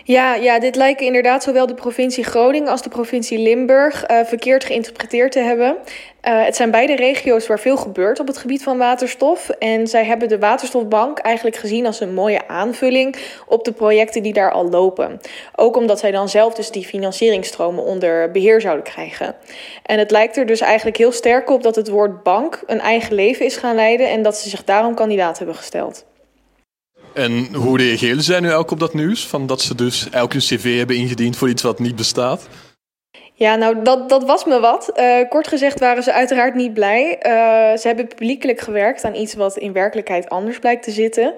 Ja, 0.03 0.35
ja, 0.35 0.59
dit 0.59 0.75
lijken 0.75 1.05
inderdaad 1.05 1.43
zowel 1.43 1.67
de 1.67 1.73
provincie 1.73 2.23
Groningen 2.23 2.67
als 2.71 2.81
de 2.81 2.89
provincie 2.89 3.39
Limburg 3.39 4.09
uh, 4.09 4.19
verkeerd 4.23 4.63
geïnterpreteerd 4.63 5.31
te 5.31 5.39
hebben. 5.39 5.77
Uh, 6.27 6.45
het 6.45 6.55
zijn 6.55 6.71
beide 6.71 6.95
regio's 6.95 7.47
waar 7.47 7.59
veel 7.59 7.77
gebeurt 7.77 8.19
op 8.19 8.27
het 8.27 8.37
gebied 8.37 8.63
van 8.63 8.77
waterstof. 8.77 9.49
En 9.49 9.87
zij 9.87 10.05
hebben 10.05 10.29
de 10.29 10.39
waterstofbank 10.39 11.19
eigenlijk 11.19 11.55
gezien 11.55 11.85
als 11.85 11.99
een 11.99 12.13
mooie 12.13 12.47
aanvulling 12.47 13.15
op 13.47 13.65
de 13.65 13.71
projecten 13.71 14.23
die 14.23 14.33
daar 14.33 14.51
al 14.51 14.69
lopen. 14.69 15.19
Ook 15.55 15.77
omdat 15.77 15.99
zij 15.99 16.11
dan 16.11 16.29
zelf 16.29 16.53
dus 16.53 16.71
die 16.71 16.85
financieringsstromen 16.85 17.83
onder 17.83 18.31
beheer 18.31 18.61
zouden 18.61 18.83
krijgen. 18.83 19.35
En 19.83 19.99
het 19.99 20.11
lijkt 20.11 20.37
er 20.37 20.45
dus 20.45 20.61
eigenlijk 20.61 20.97
heel 20.97 21.11
sterk 21.11 21.49
op 21.49 21.63
dat 21.63 21.75
het 21.75 21.89
woord 21.89 22.23
bank 22.23 22.63
een 22.65 22.81
eigen 22.81 23.15
leven 23.15 23.45
is 23.45 23.57
gaan 23.57 23.75
leiden 23.75 24.09
en 24.09 24.21
dat 24.21 24.37
ze 24.37 24.49
zich 24.49 24.63
daarom 24.63 24.95
kandidaat 24.95 25.37
hebben 25.37 25.55
gesteld. 25.55 26.05
En 27.13 27.53
hoe 27.53 27.77
reageren 27.77 28.23
zij 28.23 28.39
nu 28.39 28.49
elk 28.49 28.71
op 28.71 28.79
dat 28.79 28.93
nieuws? 28.93 29.27
Van 29.27 29.47
dat 29.47 29.61
ze 29.61 29.75
dus 29.75 30.09
elk 30.09 30.33
een 30.33 30.39
cv 30.39 30.77
hebben 30.77 30.95
ingediend 30.95 31.37
voor 31.37 31.49
iets 31.49 31.61
wat 31.61 31.79
niet 31.79 31.95
bestaat? 31.95 32.47
Ja, 33.41 33.55
nou, 33.55 33.81
dat, 33.83 34.09
dat 34.09 34.23
was 34.23 34.45
me 34.45 34.59
wat. 34.59 34.91
Uh, 34.95 35.29
kort 35.29 35.47
gezegd 35.47 35.79
waren 35.79 36.03
ze 36.03 36.13
uiteraard 36.13 36.55
niet 36.55 36.73
blij. 36.73 37.19
Uh, 37.21 37.77
ze 37.77 37.87
hebben 37.87 38.07
publiekelijk 38.07 38.59
gewerkt 38.59 39.03
aan 39.03 39.15
iets 39.15 39.33
wat 39.33 39.57
in 39.57 39.73
werkelijkheid 39.73 40.29
anders 40.29 40.59
blijkt 40.59 40.83
te 40.83 40.91
zitten. 40.91 41.33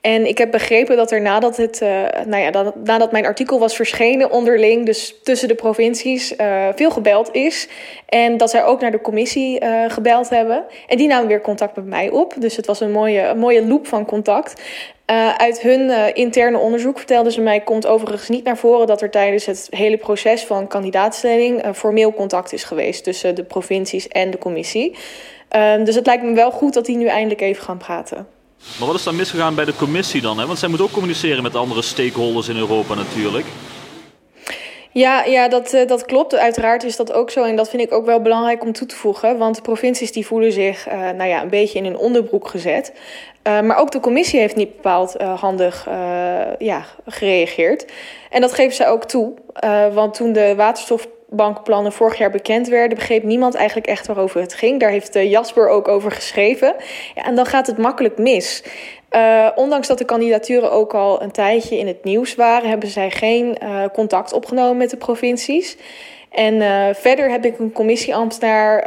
En 0.00 0.26
ik 0.26 0.38
heb 0.38 0.50
begrepen 0.50 0.96
dat 0.96 1.10
er 1.10 1.20
nadat, 1.20 1.56
het, 1.56 1.80
uh, 1.82 1.88
nou 2.26 2.42
ja, 2.42 2.50
dat, 2.50 2.74
nadat 2.84 3.12
mijn 3.12 3.26
artikel 3.26 3.58
was 3.58 3.76
verschenen 3.76 4.30
onderling, 4.30 4.86
dus 4.86 5.14
tussen 5.22 5.48
de 5.48 5.54
provincies, 5.54 6.34
veel 6.74 6.90
gebeld 6.90 7.28
is. 7.32 7.68
En 8.08 8.36
dat 8.36 8.50
zij 8.50 8.64
ook 8.64 8.80
naar 8.80 8.90
de 8.90 9.00
commissie 9.00 9.60
gebeld 9.88 10.28
hebben. 10.28 10.64
En 10.86 10.96
die 10.96 11.08
namen 11.08 11.28
weer 11.28 11.40
contact 11.40 11.76
met 11.76 11.86
mij 11.86 12.10
op. 12.10 12.34
Dus 12.38 12.56
het 12.56 12.66
was 12.66 12.80
een 12.80 12.92
mooie, 12.92 13.20
een 13.20 13.38
mooie 13.38 13.66
loop 13.66 13.86
van 13.86 14.04
contact. 14.04 14.62
Uh, 15.10 15.34
uit 15.34 15.60
hun 15.60 15.80
uh, 15.80 16.04
interne 16.12 16.58
onderzoek 16.58 16.96
vertelden 16.96 17.32
ze 17.32 17.40
mij, 17.40 17.60
komt 17.60 17.86
overigens 17.86 18.28
niet 18.28 18.44
naar 18.44 18.56
voren 18.56 18.86
dat 18.86 19.02
er 19.02 19.10
tijdens 19.10 19.46
het 19.46 19.66
hele 19.70 19.96
proces 19.96 20.42
van 20.42 20.66
kandidaatstelling 20.66 21.64
uh, 21.64 21.72
formeel 21.72 22.12
contact 22.12 22.52
is 22.52 22.64
geweest 22.64 23.04
tussen 23.04 23.34
de 23.34 23.44
provincies 23.44 24.08
en 24.08 24.30
de 24.30 24.38
commissie. 24.38 24.96
Ehm, 25.48 25.84
dus 25.84 25.94
het 25.94 26.06
lijkt 26.06 26.22
me 26.22 26.34
wel 26.34 26.50
goed 26.50 26.74
dat 26.74 26.86
die 26.86 26.96
nu 26.96 27.06
eindelijk 27.06 27.40
even 27.40 27.62
gaan 27.62 27.76
praten. 27.76 28.26
Maar 28.78 28.86
wat 28.86 28.96
is 28.96 29.02
dan 29.02 29.16
misgegaan 29.16 29.54
bij 29.54 29.64
de 29.64 29.76
commissie 29.76 30.20
dan? 30.20 30.38
Hè? 30.38 30.46
Want 30.46 30.58
zij 30.58 30.68
moet 30.68 30.80
ook 30.80 30.92
communiceren 30.92 31.42
met 31.42 31.54
andere 31.54 31.82
stakeholders 31.82 32.48
in 32.48 32.56
Europa 32.56 32.94
natuurlijk. 32.94 33.46
Ja, 34.96 35.24
ja 35.24 35.48
dat, 35.48 35.72
uh, 35.72 35.86
dat 35.86 36.04
klopt. 36.04 36.34
Uiteraard 36.34 36.84
is 36.84 36.96
dat 36.96 37.12
ook 37.12 37.30
zo. 37.30 37.42
En 37.42 37.56
dat 37.56 37.68
vind 37.68 37.82
ik 37.82 37.92
ook 37.92 38.06
wel 38.06 38.20
belangrijk 38.20 38.62
om 38.62 38.72
toe 38.72 38.86
te 38.86 38.96
voegen. 38.96 39.38
Want 39.38 39.56
de 39.56 39.62
provincies 39.62 40.12
die 40.12 40.26
voelen 40.26 40.52
zich 40.52 40.88
uh, 40.88 41.10
nou 41.10 41.24
ja, 41.24 41.42
een 41.42 41.48
beetje 41.48 41.78
in 41.78 41.84
hun 41.84 41.96
onderbroek 41.96 42.48
gezet. 42.48 42.92
Uh, 43.46 43.60
maar 43.60 43.76
ook 43.76 43.90
de 43.90 44.00
commissie 44.00 44.40
heeft 44.40 44.56
niet 44.56 44.76
bepaald 44.76 45.16
handig 45.22 45.88
ja, 46.58 46.84
gereageerd. 47.06 47.86
En 48.30 48.40
dat 48.40 48.52
geven 48.52 48.74
ze 48.74 48.86
ook 48.86 49.04
toe. 49.04 49.34
want 49.92 50.14
toen 50.14 50.32
de 50.32 50.54
waterstofbankplannen 50.56 51.92
vorig 51.92 52.18
jaar 52.18 52.30
bekend 52.30 52.68
werden, 52.68 52.98
begreep 52.98 53.22
niemand 53.22 53.54
eigenlijk 53.54 53.86
echt 53.86 54.06
waarover 54.06 54.40
het 54.40 54.54
ging. 54.54 54.80
Daar 54.80 54.90
heeft 54.90 55.14
Jasper 55.14 55.68
ook 55.68 55.88
over 55.88 56.10
geschreven. 56.10 56.74
Ja, 57.14 57.24
en 57.24 57.34
dan 57.34 57.46
gaat 57.46 57.66
het 57.66 57.78
makkelijk 57.78 58.18
mis. 58.18 58.62
Uh, 59.16 59.48
ondanks 59.54 59.88
dat 59.88 59.98
de 59.98 60.04
kandidaturen 60.04 60.72
ook 60.72 60.94
al 60.94 61.22
een 61.22 61.30
tijdje 61.30 61.78
in 61.78 61.86
het 61.86 62.04
nieuws 62.04 62.34
waren, 62.34 62.68
hebben 62.68 62.88
zij 62.88 63.10
geen 63.10 63.56
uh, 63.62 63.84
contact 63.92 64.32
opgenomen 64.32 64.76
met 64.76 64.90
de 64.90 64.96
provincies. 64.96 65.76
En 66.30 66.54
uh, 66.54 66.86
verder 66.92 67.30
heb 67.30 67.44
ik 67.44 67.58
een 67.58 67.72
commissieambtenaar 67.72 68.84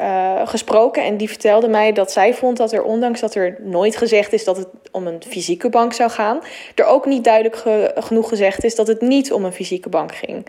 gesproken 0.48 1.04
en 1.04 1.18
die 1.18 1.28
vertelde 1.30 1.68
mij 1.68 1.92
dat 1.92 2.12
zij 2.12 2.34
vond 2.34 2.58
dat 2.58 2.72
er, 2.72 2.84
ondanks 2.84 3.20
dat 3.20 3.36
er 3.36 3.58
nooit 3.62 3.96
gezegd 3.96 4.34
is 4.34 4.44
dat 4.44 4.58
het 4.58 4.68
om 4.92 5.08
een 5.08 5.22
fysieke 5.28 5.70
bank 5.70 5.94
zou 5.94 6.10
gaan, 6.10 6.40
er 6.76 6.86
ook 6.86 7.06
niet 7.06 7.24
duidelijk 7.24 7.56
ge 7.56 7.92
genoeg 7.96 8.30
gezegd 8.30 8.64
is 8.64 8.76
dat 8.76 8.88
het 8.88 9.02
niet 9.02 9.34
om 9.34 9.46
een 9.46 9.54
fysieke 9.54 9.90
bank 9.90 10.16
ging. 10.16 10.46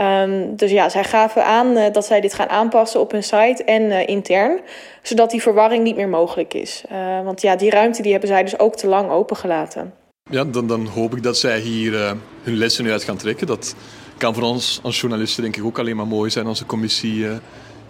Um, 0.00 0.56
dus 0.56 0.70
ja, 0.70 0.88
zij 0.88 1.04
gaven 1.04 1.44
aan 1.44 1.76
uh, 1.76 1.92
dat 1.92 2.06
zij 2.06 2.20
dit 2.20 2.34
gaan 2.34 2.48
aanpassen 2.48 3.00
op 3.00 3.10
hun 3.10 3.22
site 3.22 3.64
en 3.64 3.82
uh, 3.82 4.08
intern, 4.08 4.60
zodat 5.02 5.30
die 5.30 5.42
verwarring 5.42 5.84
niet 5.84 5.96
meer 5.96 6.08
mogelijk 6.08 6.54
is. 6.54 6.82
Uh, 6.92 7.24
want 7.24 7.42
ja, 7.42 7.56
die 7.56 7.70
ruimte 7.70 8.02
die 8.02 8.10
hebben 8.10 8.28
zij 8.28 8.42
dus 8.42 8.58
ook 8.58 8.76
te 8.76 8.86
lang 8.86 9.10
opengelaten. 9.10 9.94
Ja, 10.30 10.44
dan, 10.44 10.66
dan 10.66 10.86
hoop 10.86 11.16
ik 11.16 11.22
dat 11.22 11.38
zij 11.38 11.58
hier 11.58 12.16
hun 12.42 12.56
lessen 12.56 12.84
nu 12.84 12.90
uit 12.90 13.04
gaan 13.04 13.16
trekken. 13.16 13.46
Dat 13.46 13.74
kan 14.16 14.34
voor 14.34 14.42
ons 14.42 14.80
als 14.82 15.00
journalisten 15.00 15.42
denk 15.42 15.56
ik 15.56 15.64
ook 15.64 15.78
alleen 15.78 15.96
maar 15.96 16.06
mooi 16.06 16.30
zijn 16.30 16.46
als 16.46 16.58
de 16.58 16.66
commissie 16.66 17.26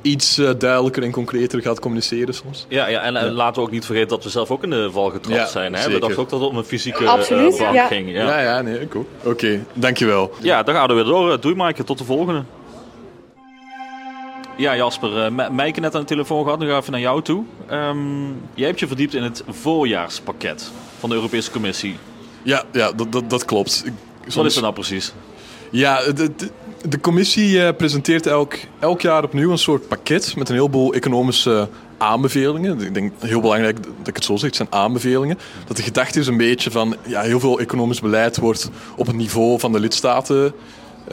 iets 0.03 0.39
uh, 0.39 0.51
duidelijker 0.59 1.03
en 1.03 1.11
concreter 1.11 1.63
gaat 1.63 1.81
communiceren 1.81 2.35
soms. 2.35 2.67
Ja, 2.69 2.87
ja 2.87 3.01
en 3.01 3.13
ja. 3.13 3.31
laten 3.31 3.55
we 3.55 3.69
ook 3.69 3.75
niet 3.75 3.85
vergeten 3.85 4.09
dat 4.09 4.25
we 4.25 4.31
zelf 4.31 4.51
ook 4.51 4.63
in 4.63 4.71
de 4.71 4.91
val 4.91 5.11
getrapt 5.11 5.37
ja, 5.37 5.47
zijn. 5.47 5.75
Hè? 5.75 5.91
We 5.91 5.99
dachten 5.99 6.19
ook 6.19 6.31
dat 6.31 6.41
het 6.41 6.49
om 6.49 6.57
een 6.57 6.65
fysieke 6.65 7.07
Absoluut, 7.07 7.53
uh, 7.53 7.59
bank 7.59 7.75
ja. 7.75 7.87
ging. 7.87 8.13
Ja, 8.13 8.25
ja, 8.25 8.41
ja 8.41 8.63
nee, 8.63 8.81
ik 8.81 8.95
ook. 8.95 9.07
Oké, 9.19 9.29
okay, 9.29 9.65
dankjewel. 9.73 10.31
Ja, 10.41 10.63
dan 10.63 10.75
gaan 10.75 10.89
we 10.89 10.95
weer 10.95 11.05
door. 11.05 11.41
Doei 11.41 11.55
Maaike, 11.55 11.85
tot 11.85 11.99
de 11.99 12.05
volgende. 12.05 12.43
Ja, 14.57 14.77
Jasper, 14.77 15.33
uh, 15.33 15.49
Mijke 15.51 15.81
net 15.81 15.95
aan 15.95 16.01
de 16.01 16.07
telefoon 16.07 16.45
gehad. 16.45 16.59
Nu 16.59 16.65
gaan 16.65 16.75
we 16.75 16.81
even 16.81 16.93
naar 16.93 17.01
jou 17.01 17.23
toe. 17.23 17.45
Um, 17.71 18.41
jij 18.55 18.67
hebt 18.67 18.81
je 18.81 18.87
verdiept 18.87 19.15
in 19.15 19.23
het 19.23 19.43
voorjaarspakket 19.49 20.71
van 20.99 21.09
de 21.09 21.15
Europese 21.15 21.51
Commissie. 21.51 21.97
Ja, 22.43 22.65
ja 22.73 22.93
dat, 22.93 23.13
dat, 23.13 23.31
dat 23.31 23.45
klopt. 23.45 23.71
Soms... 23.71 24.35
Wat 24.35 24.45
is 24.45 24.57
er 24.57 24.63
nou 24.63 24.75
precies? 24.75 25.13
Ja, 25.71 26.01
de, 26.89 27.01
commissie 27.01 27.53
uh, 27.53 27.69
presenteert 27.77 28.27
elk, 28.27 28.55
elk 28.79 29.01
jaar 29.01 29.25
opnieuw 29.25 29.51
een 29.51 29.59
soort 29.59 29.89
pakket 29.89 30.37
met 30.37 30.49
een 30.49 30.55
heleboel 30.55 30.93
economische 30.93 31.69
aanbevelingen. 31.99 32.81
Ik 32.81 32.95
denk 32.95 33.13
heel 33.19 33.41
belangrijk 33.41 33.83
dat 33.83 34.09
ik 34.09 34.17
het 34.17 34.25
zo 34.25 34.37
zeg, 34.37 34.47
het 34.47 34.57
zijn 34.57 34.73
aanbevelingen. 34.73 35.39
Dat 35.67 35.77
de 35.77 35.83
gedachte 35.83 36.19
is 36.19 36.27
een 36.27 36.37
beetje 36.37 36.71
van 36.71 36.97
ja, 37.07 37.21
heel 37.21 37.41
veel 37.41 37.61
economisch 37.61 38.01
beleid 38.01 38.39
wordt 38.39 38.71
op 38.97 39.07
het 39.07 39.17
niveau 39.17 39.59
van 39.59 39.73
de 39.73 39.81
lidstaten 39.81 40.53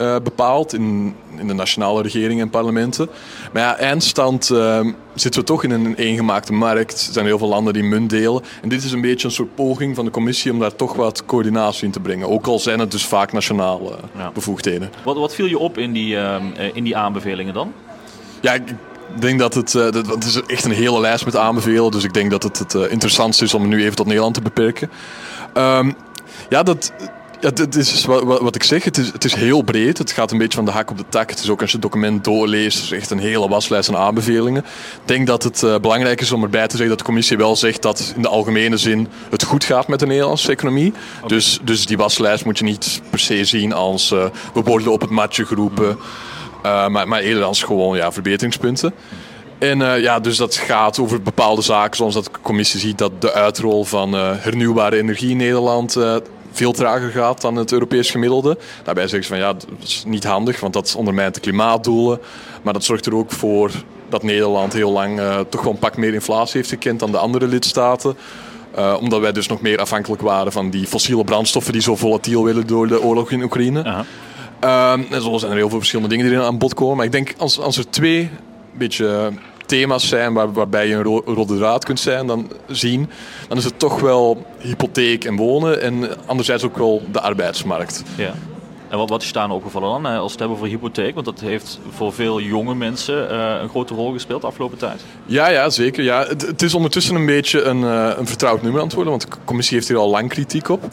uh, 0.00 0.16
bepaald 0.22 0.72
in, 0.72 1.14
in 1.36 1.46
de 1.46 1.54
nationale 1.54 2.02
regeringen 2.02 2.44
en 2.44 2.50
parlementen. 2.50 3.08
Maar 3.52 3.62
ja, 3.62 3.76
eindstand 3.76 4.50
uh, 4.50 4.80
zitten 5.14 5.40
we 5.40 5.46
toch 5.46 5.64
in 5.64 5.70
een 5.70 5.94
eengemaakte 5.94 6.52
markt. 6.52 7.06
Er 7.06 7.12
zijn 7.12 7.26
heel 7.26 7.38
veel 7.38 7.48
landen 7.48 7.72
die 7.72 7.82
munt 7.82 8.10
delen. 8.10 8.42
En 8.62 8.68
dit 8.68 8.84
is 8.84 8.92
een 8.92 9.00
beetje 9.00 9.26
een 9.26 9.34
soort 9.34 9.54
poging 9.54 9.94
van 9.94 10.04
de 10.04 10.10
commissie 10.10 10.52
om 10.52 10.58
daar 10.58 10.76
toch 10.76 10.94
wat 10.94 11.24
coördinatie 11.26 11.84
in 11.84 11.90
te 11.90 12.00
brengen. 12.00 12.28
Ook 12.28 12.46
al 12.46 12.58
zijn 12.58 12.78
het 12.78 12.90
dus 12.90 13.04
vaak 13.04 13.32
nationale 13.32 13.96
ja. 14.16 14.30
bevoegdheden. 14.30 14.90
Wat, 15.04 15.16
wat 15.16 15.34
viel 15.34 15.46
je 15.46 15.58
op 15.58 15.78
in 15.78 15.92
die, 15.92 16.14
uh, 16.14 16.36
in 16.72 16.84
die 16.84 16.96
aanbevelingen 16.96 17.54
dan? 17.54 17.72
Ja, 18.40 18.52
ik 18.52 18.62
denk 19.20 19.38
dat 19.38 19.54
het, 19.54 19.74
uh, 19.74 19.90
dat, 19.90 20.06
het 20.06 20.24
is 20.24 20.42
echt 20.46 20.64
een 20.64 20.70
hele 20.70 21.00
lijst 21.00 21.24
met 21.24 21.36
aanbevelen. 21.36 21.90
Dus 21.90 22.04
ik 22.04 22.14
denk 22.14 22.30
dat 22.30 22.42
het 22.42 22.58
het 22.58 22.74
uh, 22.74 22.90
interessantste 22.90 23.44
is 23.44 23.54
om 23.54 23.60
het 23.60 23.70
nu 23.70 23.82
even 23.82 23.96
tot 23.96 24.06
Nederland 24.06 24.34
te 24.34 24.40
beperken. 24.40 24.90
Um, 25.54 25.94
ja, 26.48 26.62
dat, 26.62 26.92
ja, 27.40 27.50
dit 27.50 27.74
is 27.74 28.04
wat, 28.04 28.22
wat, 28.22 28.54
ik 28.54 28.62
zeg. 28.62 28.84
Het 28.84 28.96
is, 28.98 29.12
het 29.12 29.24
is 29.24 29.34
heel 29.34 29.62
breed. 29.62 29.98
Het 29.98 30.12
gaat 30.12 30.30
een 30.30 30.38
beetje 30.38 30.56
van 30.56 30.64
de 30.64 30.70
hak 30.70 30.90
op 30.90 30.96
de 30.96 31.04
tak. 31.08 31.30
Het 31.30 31.38
is 31.38 31.48
ook 31.48 31.60
als 31.60 31.70
je 31.70 31.76
het 31.76 31.84
document 31.84 32.24
doorleest, 32.24 32.82
is 32.82 32.92
echt 32.92 33.10
een 33.10 33.18
hele 33.18 33.48
waslijst 33.48 33.88
aan 33.88 33.96
aanbevelingen. 33.96 34.64
Ik 34.64 35.00
denk 35.04 35.26
dat 35.26 35.42
het 35.42 35.62
uh, 35.62 35.78
belangrijk 35.78 36.20
is 36.20 36.32
om 36.32 36.42
erbij 36.42 36.66
te 36.66 36.70
zeggen 36.70 36.88
dat 36.88 36.98
de 36.98 37.04
commissie 37.04 37.36
wel 37.36 37.56
zegt 37.56 37.82
dat 37.82 38.12
in 38.16 38.22
de 38.22 38.28
algemene 38.28 38.76
zin 38.76 39.08
het 39.30 39.42
goed 39.42 39.64
gaat 39.64 39.88
met 39.88 39.98
de 39.98 40.06
Nederlandse 40.06 40.50
economie. 40.50 40.92
Okay. 41.16 41.28
Dus, 41.28 41.58
dus 41.62 41.86
die 41.86 41.96
waslijst 41.96 42.44
moet 42.44 42.58
je 42.58 42.64
niet 42.64 43.00
per 43.10 43.18
se 43.18 43.44
zien 43.44 43.72
als 43.72 44.12
uh, 44.12 44.24
we 44.54 44.62
worden 44.62 44.92
op 44.92 45.00
het 45.00 45.10
matje 45.10 45.46
geroepen. 45.46 45.98
Uh, 46.64 46.88
maar, 46.88 47.08
maar 47.08 47.20
eerder 47.20 47.44
als 47.44 47.62
gewoon 47.62 47.96
ja, 47.96 48.12
verbeteringspunten. 48.12 48.94
En 49.58 49.80
uh, 49.80 50.00
ja, 50.00 50.20
dus 50.20 50.36
dat 50.36 50.56
gaat 50.56 50.98
over 50.98 51.22
bepaalde 51.22 51.62
zaken, 51.62 51.96
zoals 51.96 52.14
dat 52.14 52.24
de 52.24 52.30
commissie 52.42 52.80
ziet 52.80 52.98
dat 52.98 53.20
de 53.20 53.32
uitrol 53.32 53.84
van 53.84 54.14
uh, 54.14 54.30
hernieuwbare 54.36 54.96
energie 54.96 55.30
in 55.30 55.36
Nederland 55.36 55.96
uh, 55.96 56.16
veel 56.58 56.72
trager 56.72 57.10
gaat 57.10 57.40
dan 57.40 57.56
het 57.56 57.72
Europees 57.72 58.10
gemiddelde. 58.10 58.58
Daarbij 58.84 59.08
zeggen 59.08 59.22
ze 59.22 59.28
van 59.28 59.38
ja, 59.38 59.52
dat 59.52 59.66
is 59.82 60.02
niet 60.06 60.24
handig, 60.24 60.60
want 60.60 60.72
dat 60.72 60.94
ondermijnt 60.96 61.34
de 61.34 61.40
klimaatdoelen. 61.40 62.20
Maar 62.62 62.72
dat 62.72 62.84
zorgt 62.84 63.06
er 63.06 63.14
ook 63.14 63.30
voor 63.30 63.70
dat 64.08 64.22
Nederland 64.22 64.72
heel 64.72 64.90
lang 64.90 65.18
uh, 65.18 65.40
toch 65.48 65.62
wel 65.62 65.72
een 65.72 65.78
pak 65.78 65.96
meer 65.96 66.14
inflatie 66.14 66.56
heeft 66.56 66.68
gekend 66.68 67.00
dan 67.00 67.10
de 67.10 67.18
andere 67.18 67.46
lidstaten. 67.46 68.16
Uh, 68.78 68.96
omdat 69.00 69.20
wij 69.20 69.32
dus 69.32 69.46
nog 69.46 69.60
meer 69.60 69.78
afhankelijk 69.78 70.22
waren 70.22 70.52
van 70.52 70.70
die 70.70 70.86
fossiele 70.86 71.24
brandstoffen 71.24 71.72
die 71.72 71.82
zo 71.82 71.96
volatiel 71.96 72.44
willen 72.44 72.66
door 72.66 72.88
de 72.88 73.02
oorlog 73.02 73.30
in 73.30 73.42
Oekraïne. 73.42 73.84
Uh 73.84 74.00
-huh. 74.60 74.92
um, 74.92 75.06
en 75.10 75.22
zo 75.22 75.38
zijn 75.38 75.50
er 75.50 75.56
heel 75.56 75.68
veel 75.68 75.78
verschillende 75.78 76.16
dingen 76.16 76.30
die 76.30 76.40
aan 76.40 76.58
bod 76.58 76.74
komen. 76.74 76.96
Maar 76.96 77.06
ik 77.06 77.12
denk 77.12 77.34
als, 77.36 77.60
als 77.60 77.76
er 77.76 77.90
twee 77.90 78.30
beetje 78.78 79.32
thema's 79.68 80.08
zijn 80.08 80.32
waar, 80.32 80.52
waarbij 80.52 80.88
je 80.88 80.94
een 80.94 81.02
ro 81.02 81.22
rode 81.24 81.56
draad 81.56 81.84
kunt 81.84 82.00
zijn, 82.00 82.26
dan 82.26 82.50
zien, 82.66 83.10
dan 83.48 83.56
is 83.56 83.64
het 83.64 83.78
toch 83.78 84.00
wel 84.00 84.46
hypotheek 84.58 85.24
en 85.24 85.36
wonen 85.36 85.80
en 85.80 86.08
anderzijds 86.26 86.64
ook 86.64 86.76
wel 86.76 87.02
de 87.12 87.20
arbeidsmarkt. 87.20 88.02
Ja. 88.16 88.34
En 88.88 88.98
wat, 88.98 89.08
wat 89.08 89.22
is 89.22 89.32
daar 89.32 89.46
nou 89.46 89.58
opgevallen 89.58 90.02
dan, 90.02 90.12
als 90.12 90.22
we 90.22 90.30
het 90.30 90.38
hebben 90.38 90.56
over 90.56 90.68
hypotheek? 90.68 91.14
Want 91.14 91.26
dat 91.26 91.40
heeft 91.40 91.78
voor 91.90 92.12
veel 92.12 92.40
jonge 92.40 92.74
mensen 92.74 93.32
uh, 93.32 93.56
een 93.62 93.68
grote 93.68 93.94
rol 93.94 94.12
gespeeld 94.12 94.40
de 94.40 94.46
afgelopen 94.46 94.78
tijd. 94.78 95.04
Ja, 95.26 95.48
ja 95.48 95.70
zeker. 95.70 96.02
Ja. 96.02 96.26
Het, 96.26 96.46
het 96.46 96.62
is 96.62 96.74
ondertussen 96.74 97.14
een 97.14 97.26
beetje 97.26 97.62
een, 97.62 97.80
uh, 97.80 98.10
een 98.16 98.26
vertrouwd 98.26 98.62
nummer 98.62 98.80
aan 98.80 98.86
het 98.86 98.94
worden, 98.94 99.12
want 99.12 99.30
de 99.30 99.38
commissie 99.44 99.76
heeft 99.76 99.88
hier 99.88 99.96
al 99.96 100.10
lang 100.10 100.28
kritiek 100.28 100.68
op. 100.68 100.84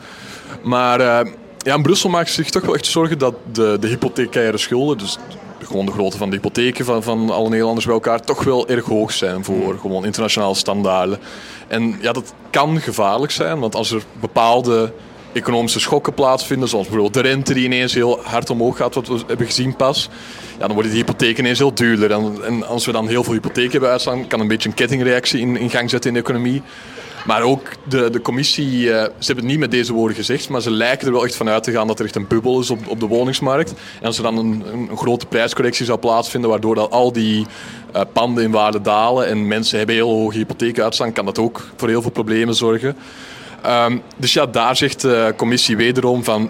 Maar 0.64 1.00
uh, 1.00 1.32
ja, 1.58 1.76
in 1.76 1.82
Brussel 1.82 2.10
maakt 2.10 2.32
zich 2.32 2.50
toch 2.50 2.66
wel 2.66 2.76
echt 2.76 2.86
zorgen 2.86 3.18
dat 3.18 3.36
de, 3.52 3.78
de 3.80 3.88
hypothecaire 3.88 4.58
schulden, 4.58 4.98
dus 4.98 5.18
gewoon 5.64 5.86
de 5.86 5.92
grootte 5.92 6.18
van 6.18 6.30
de 6.30 6.36
hypotheken 6.36 6.86
van, 6.86 7.04
van 7.04 7.30
alle 7.30 7.50
Nederlanders 7.50 7.86
bij 7.86 7.94
elkaar 7.94 8.22
toch 8.22 8.44
wel 8.44 8.68
erg 8.68 8.86
hoog 8.86 9.12
zijn 9.12 9.44
voor 9.44 9.78
gewoon 9.80 10.06
internationale 10.06 10.56
standaarden. 10.56 11.20
En 11.68 11.98
ja, 12.02 12.12
dat 12.12 12.34
kan 12.50 12.82
gevaarlijk 12.82 13.32
zijn, 13.32 13.60
want 13.60 13.76
als 13.76 13.92
er 13.92 14.04
bepaalde 14.20 14.92
economische 15.34 15.80
schokken 15.80 16.14
plaatsvinden, 16.14 16.70
zoals 16.70 16.88
bijvoorbeeld 16.88 17.24
de 17.24 17.30
rente 17.30 17.54
die 17.54 17.66
ineens 17.66 17.94
heel 17.94 18.20
hard 18.24 18.50
omhoog 18.50 18.78
gaat, 18.78 18.96
wat 18.96 19.08
we 19.08 19.20
hebben 19.28 19.46
gezien 19.46 19.76
pas, 19.76 20.10
ja, 20.60 20.66
dan 20.66 20.74
worden 20.74 20.92
die 20.92 21.00
hypotheken 21.00 21.44
ineens 21.44 21.60
heel 21.60 21.74
duurder. 21.74 22.12
En, 22.12 22.38
en 22.46 22.68
als 22.68 22.86
we 22.86 22.92
dan 22.92 23.08
heel 23.08 23.24
veel 23.24 23.34
hypotheken 23.34 23.72
hebben 23.72 23.90
uitstaan, 23.90 24.28
kan 24.28 24.40
een 24.40 24.48
beetje 24.48 24.70
een 24.70 24.76
kettingreactie 24.76 25.40
in, 25.40 25.58
in 25.58 25.70
gang 25.70 25.90
zetten 25.90 26.10
in 26.10 26.16
de 26.16 26.22
economie. 26.22 26.62
Maar 27.26 27.42
ook 27.42 27.70
de, 27.84 28.10
de 28.10 28.22
commissie, 28.22 28.80
uh, 28.80 28.94
ze 28.94 29.26
hebben 29.26 29.36
het 29.36 29.46
niet 29.46 29.60
met 29.60 29.72
deze 29.72 29.94
woorden 29.94 30.16
gezegd, 30.16 30.50
maar 30.50 30.62
ze 30.62 30.72
lijken 30.72 31.08
er 31.08 31.14
wel 31.14 31.26
echt 31.26 31.36
van 31.36 31.50
uit 31.50 31.64
te 31.64 31.72
gaan 31.72 31.88
dat 31.88 32.00
er 32.00 32.06
echt 32.06 32.16
een 32.16 32.28
bubbel 32.28 32.60
is 32.60 32.70
op, 32.70 32.88
op 32.88 33.00
de 33.00 33.08
woningsmarkt. 33.08 33.74
En 34.00 34.06
als 34.06 34.18
er 34.18 34.24
dan 34.24 34.38
een, 34.38 34.64
een 34.72 34.98
grote 34.98 35.26
prijscorrectie 35.26 35.86
zou 35.86 36.00
plaatsvinden, 36.00 36.50
waardoor 36.50 36.90
al 36.90 37.12
die 37.12 37.46
uh, 37.96 38.02
panden 38.14 38.44
in 38.44 38.52
waarde 38.52 38.82
dalen 38.82 39.28
en 39.28 39.48
mensen 39.48 39.78
hebben 39.78 39.96
heel 39.96 40.10
hoge 40.10 40.38
hypotheken 40.38 40.84
uitstaan, 40.84 41.14
kan 41.14 41.26
dat 41.26 41.40
ook 41.40 41.68
voor 41.76 41.90
heel 41.90 42.02
veel 42.02 42.12
problemen 42.12 42.56
zorgen. 42.56 42.98
Ehm, 43.62 43.98
dus 44.18 44.34
ja, 44.34 44.46
daar 44.46 44.76
zegt 44.76 45.02
de 45.02 45.34
commissie 45.38 45.78
wederom 45.78 46.24
van 46.24 46.50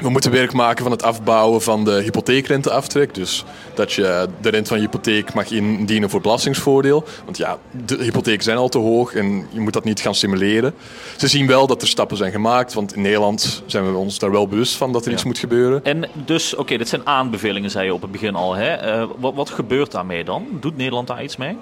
we 0.00 0.08
moeten 0.08 0.30
werk 0.30 0.52
maken 0.52 0.82
van 0.82 0.92
het 0.92 1.02
afbouwen 1.02 1.62
van 1.62 1.84
de 1.84 2.02
hypotheekrenteaftrek. 2.02 3.14
Dus 3.14 3.44
dat 3.74 3.92
je 3.92 4.28
de 4.40 4.48
rente 4.48 4.68
van 4.68 4.76
je 4.76 4.82
hypotheek 4.82 5.34
mag 5.34 5.50
indienen 5.50 6.10
voor 6.10 6.20
belastingsvoordeel. 6.20 7.04
Want 7.24 7.36
ja, 7.36 7.58
de 7.86 7.96
hypotheken 8.02 8.42
zijn 8.42 8.56
al 8.56 8.68
te 8.68 8.78
hoog 8.78 9.14
en 9.14 9.46
je 9.50 9.60
moet 9.60 9.72
dat 9.72 9.84
niet 9.84 10.00
gaan 10.00 10.14
stimuleren. 10.14 10.74
Ze 11.16 11.28
zien 11.28 11.46
wel 11.46 11.66
dat 11.66 11.82
er 11.82 11.88
stappen 11.88 12.16
zijn 12.16 12.32
gemaakt, 12.32 12.74
want 12.74 12.94
in 12.94 13.02
Nederland 13.02 13.62
zijn 13.66 13.92
we 13.92 13.98
ons 13.98 14.18
daar 14.18 14.30
wel 14.30 14.48
bewust 14.48 14.76
van 14.76 14.92
dat 14.92 15.06
er 15.06 15.12
iets 15.12 15.24
moet 15.24 15.38
gebeuren. 15.38 15.84
En 15.84 16.08
dus, 16.24 16.54
oké, 16.54 16.76
dit 16.76 16.88
zijn 16.88 17.06
aanbevelingen, 17.06 17.70
zei 17.70 17.84
je 17.84 17.94
op 17.94 18.02
het 18.02 18.12
begin 18.12 18.34
al. 18.34 18.54
Hè? 18.54 18.74
Eh, 18.74 19.04
wat, 19.18 19.34
wat 19.34 19.50
gebeurt 19.50 19.92
daarmee 19.92 20.24
dan? 20.24 20.46
Doet 20.60 20.76
Nederland 20.76 21.06
daar 21.06 21.22
iets 21.22 21.36
mee? 21.36 21.56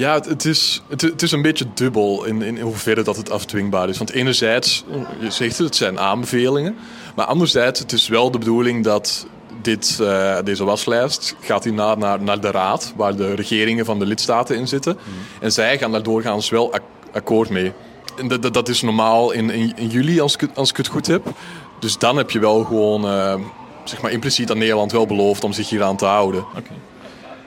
Ja, 0.00 0.14
het, 0.14 0.24
het, 0.24 0.44
is, 0.44 0.82
het, 0.88 1.00
het, 1.00 1.22
is 1.22 1.32
een 1.32 1.42
beetje 1.42 1.66
dubbel 1.74 2.24
in, 2.24 2.42
in 2.42 2.60
hoeverre 2.60 3.02
dat 3.02 3.16
het 3.16 3.30
afdwingbaar 3.30 3.88
is. 3.88 3.98
Want 3.98 4.10
enerzijds, 4.10 4.84
je 5.20 5.30
zegt 5.30 5.58
het, 5.58 5.66
het 5.66 5.76
zijn 5.76 5.98
aanbevelingen. 5.98 6.76
Maar 7.16 7.26
anderzijds, 7.26 7.80
het 7.80 7.92
is 7.92 8.08
wel 8.08 8.30
de 8.30 8.38
bedoeling 8.38 8.84
dat 8.84 9.26
dit, 9.62 9.98
uh, 10.00 10.38
deze 10.44 10.64
waslijst 10.64 11.36
gaat 11.40 11.64
hierna 11.64 11.94
naar, 11.94 12.22
naar 12.22 12.40
de 12.40 12.50
raad, 12.50 12.92
waar 12.96 13.16
de 13.16 13.34
regeringen 13.34 13.84
van 13.84 13.98
de 13.98 14.06
lidstaten 14.06 14.56
in 14.56 14.68
zitten. 14.68 14.94
Mhm. 14.96 15.44
En 15.44 15.52
zij 15.52 15.78
gaan 15.78 15.92
daar 15.92 16.02
doorgaans 16.02 16.50
wel 16.50 16.74
akkoord 17.12 17.50
mee. 17.50 17.72
En 18.16 18.28
dat, 18.28 18.54
dat 18.54 18.68
is 18.68 18.82
normaal 18.82 19.30
in, 19.30 19.50
in, 19.50 19.72
in, 19.76 19.88
juli, 19.88 20.20
als 20.20 20.36
ik, 20.36 20.50
als 20.54 20.70
ik 20.70 20.76
het 20.76 20.88
goed 20.88 21.06
heb. 21.06 21.26
Dus 21.78 21.98
dan 21.98 22.16
heb 22.16 22.30
je 22.30 22.38
wel 22.38 22.64
gewoon, 22.64 23.04
uh, 23.04 23.34
zeg 23.84 24.02
maar 24.02 24.10
impliciet 24.10 24.50
aan 24.50 24.58
Nederland 24.58 24.92
wel 24.92 25.06
beloofd 25.06 25.44
om 25.44 25.52
zich 25.52 25.68
hier 25.68 25.82
aan 25.82 25.96
te 25.96 26.04
houden. 26.04 26.44
Okay. 26.56 26.76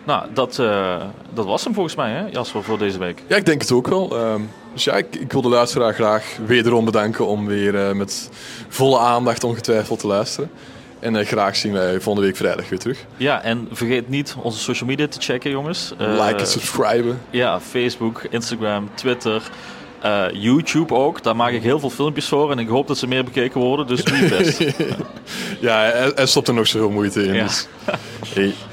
Nou, 0.03 0.25
dat, 0.33 0.57
uh, 0.57 1.01
dat 1.33 1.45
was 1.45 1.63
hem 1.63 1.73
volgens 1.73 1.95
mij, 1.95 2.11
hè, 2.11 2.25
Jasper, 2.25 2.63
voor 2.63 2.77
deze 2.77 2.97
week. 2.99 3.23
Ja, 3.27 3.35
ik 3.35 3.45
denk 3.45 3.61
het 3.61 3.71
ook 3.71 3.87
wel. 3.87 4.17
Uh, 4.19 4.35
dus 4.73 4.83
ja, 4.83 4.93
ik, 4.93 5.15
ik, 5.15 5.31
wil 5.31 5.41
de 5.41 5.49
luisteraar 5.49 5.93
graag 5.93 6.37
wederom 6.45 6.85
bedanken 6.85 7.27
om 7.27 7.45
weer 7.45 7.73
uh, 7.73 7.91
met 7.91 8.29
volle 8.67 8.99
aandacht 8.99 9.43
ongetwijfeld 9.43 9.99
te 9.99 10.07
luisteren. 10.07 10.51
En 10.99 11.15
uh, 11.15 11.25
graag 11.25 11.55
zien 11.55 11.73
wij 11.73 11.99
volgende 11.99 12.27
week 12.27 12.37
vrijdag 12.37 12.69
weer 12.69 12.79
terug. 12.79 13.05
Ja, 13.17 13.41
en 13.41 13.67
vergeet 13.71 14.09
niet 14.09 14.35
onze 14.41 14.59
social 14.59 14.89
media 14.89 15.07
te 15.07 15.21
checken, 15.21 15.51
jongens. 15.51 15.93
like 15.97 16.35
en 16.35 16.47
subscriben. 16.47 17.21
Ja, 17.29 17.59
Facebook, 17.59 18.23
Instagram, 18.29 18.89
Twitter. 18.93 19.41
Uh, 20.05 20.25
YouTube 20.31 20.93
ook. 20.93 21.23
Daar 21.23 21.35
maak 21.35 21.51
ik 21.51 21.61
heel 21.61 21.79
veel 21.79 21.89
filmpjes 21.89 22.27
voor 22.27 22.51
en 22.51 22.59
ik 22.59 22.67
hoop 22.67 22.87
dat 22.87 22.97
ze 22.97 23.07
meer 23.07 23.23
bekeken 23.23 23.61
worden. 23.61 23.87
Dus 23.87 24.03
doe 24.03 24.17
je 24.17 24.27
best. 24.27 24.59
ja, 25.59 25.91
er, 25.91 26.13
er 26.13 26.27
stopt 26.27 26.47
er 26.47 26.53
nog 26.53 26.67
zoveel 26.67 26.89
moeite 26.89 27.23
in. 27.23 27.33
Ja. 27.33 27.43
Dus. 27.43 27.67
Hey. 28.33 28.53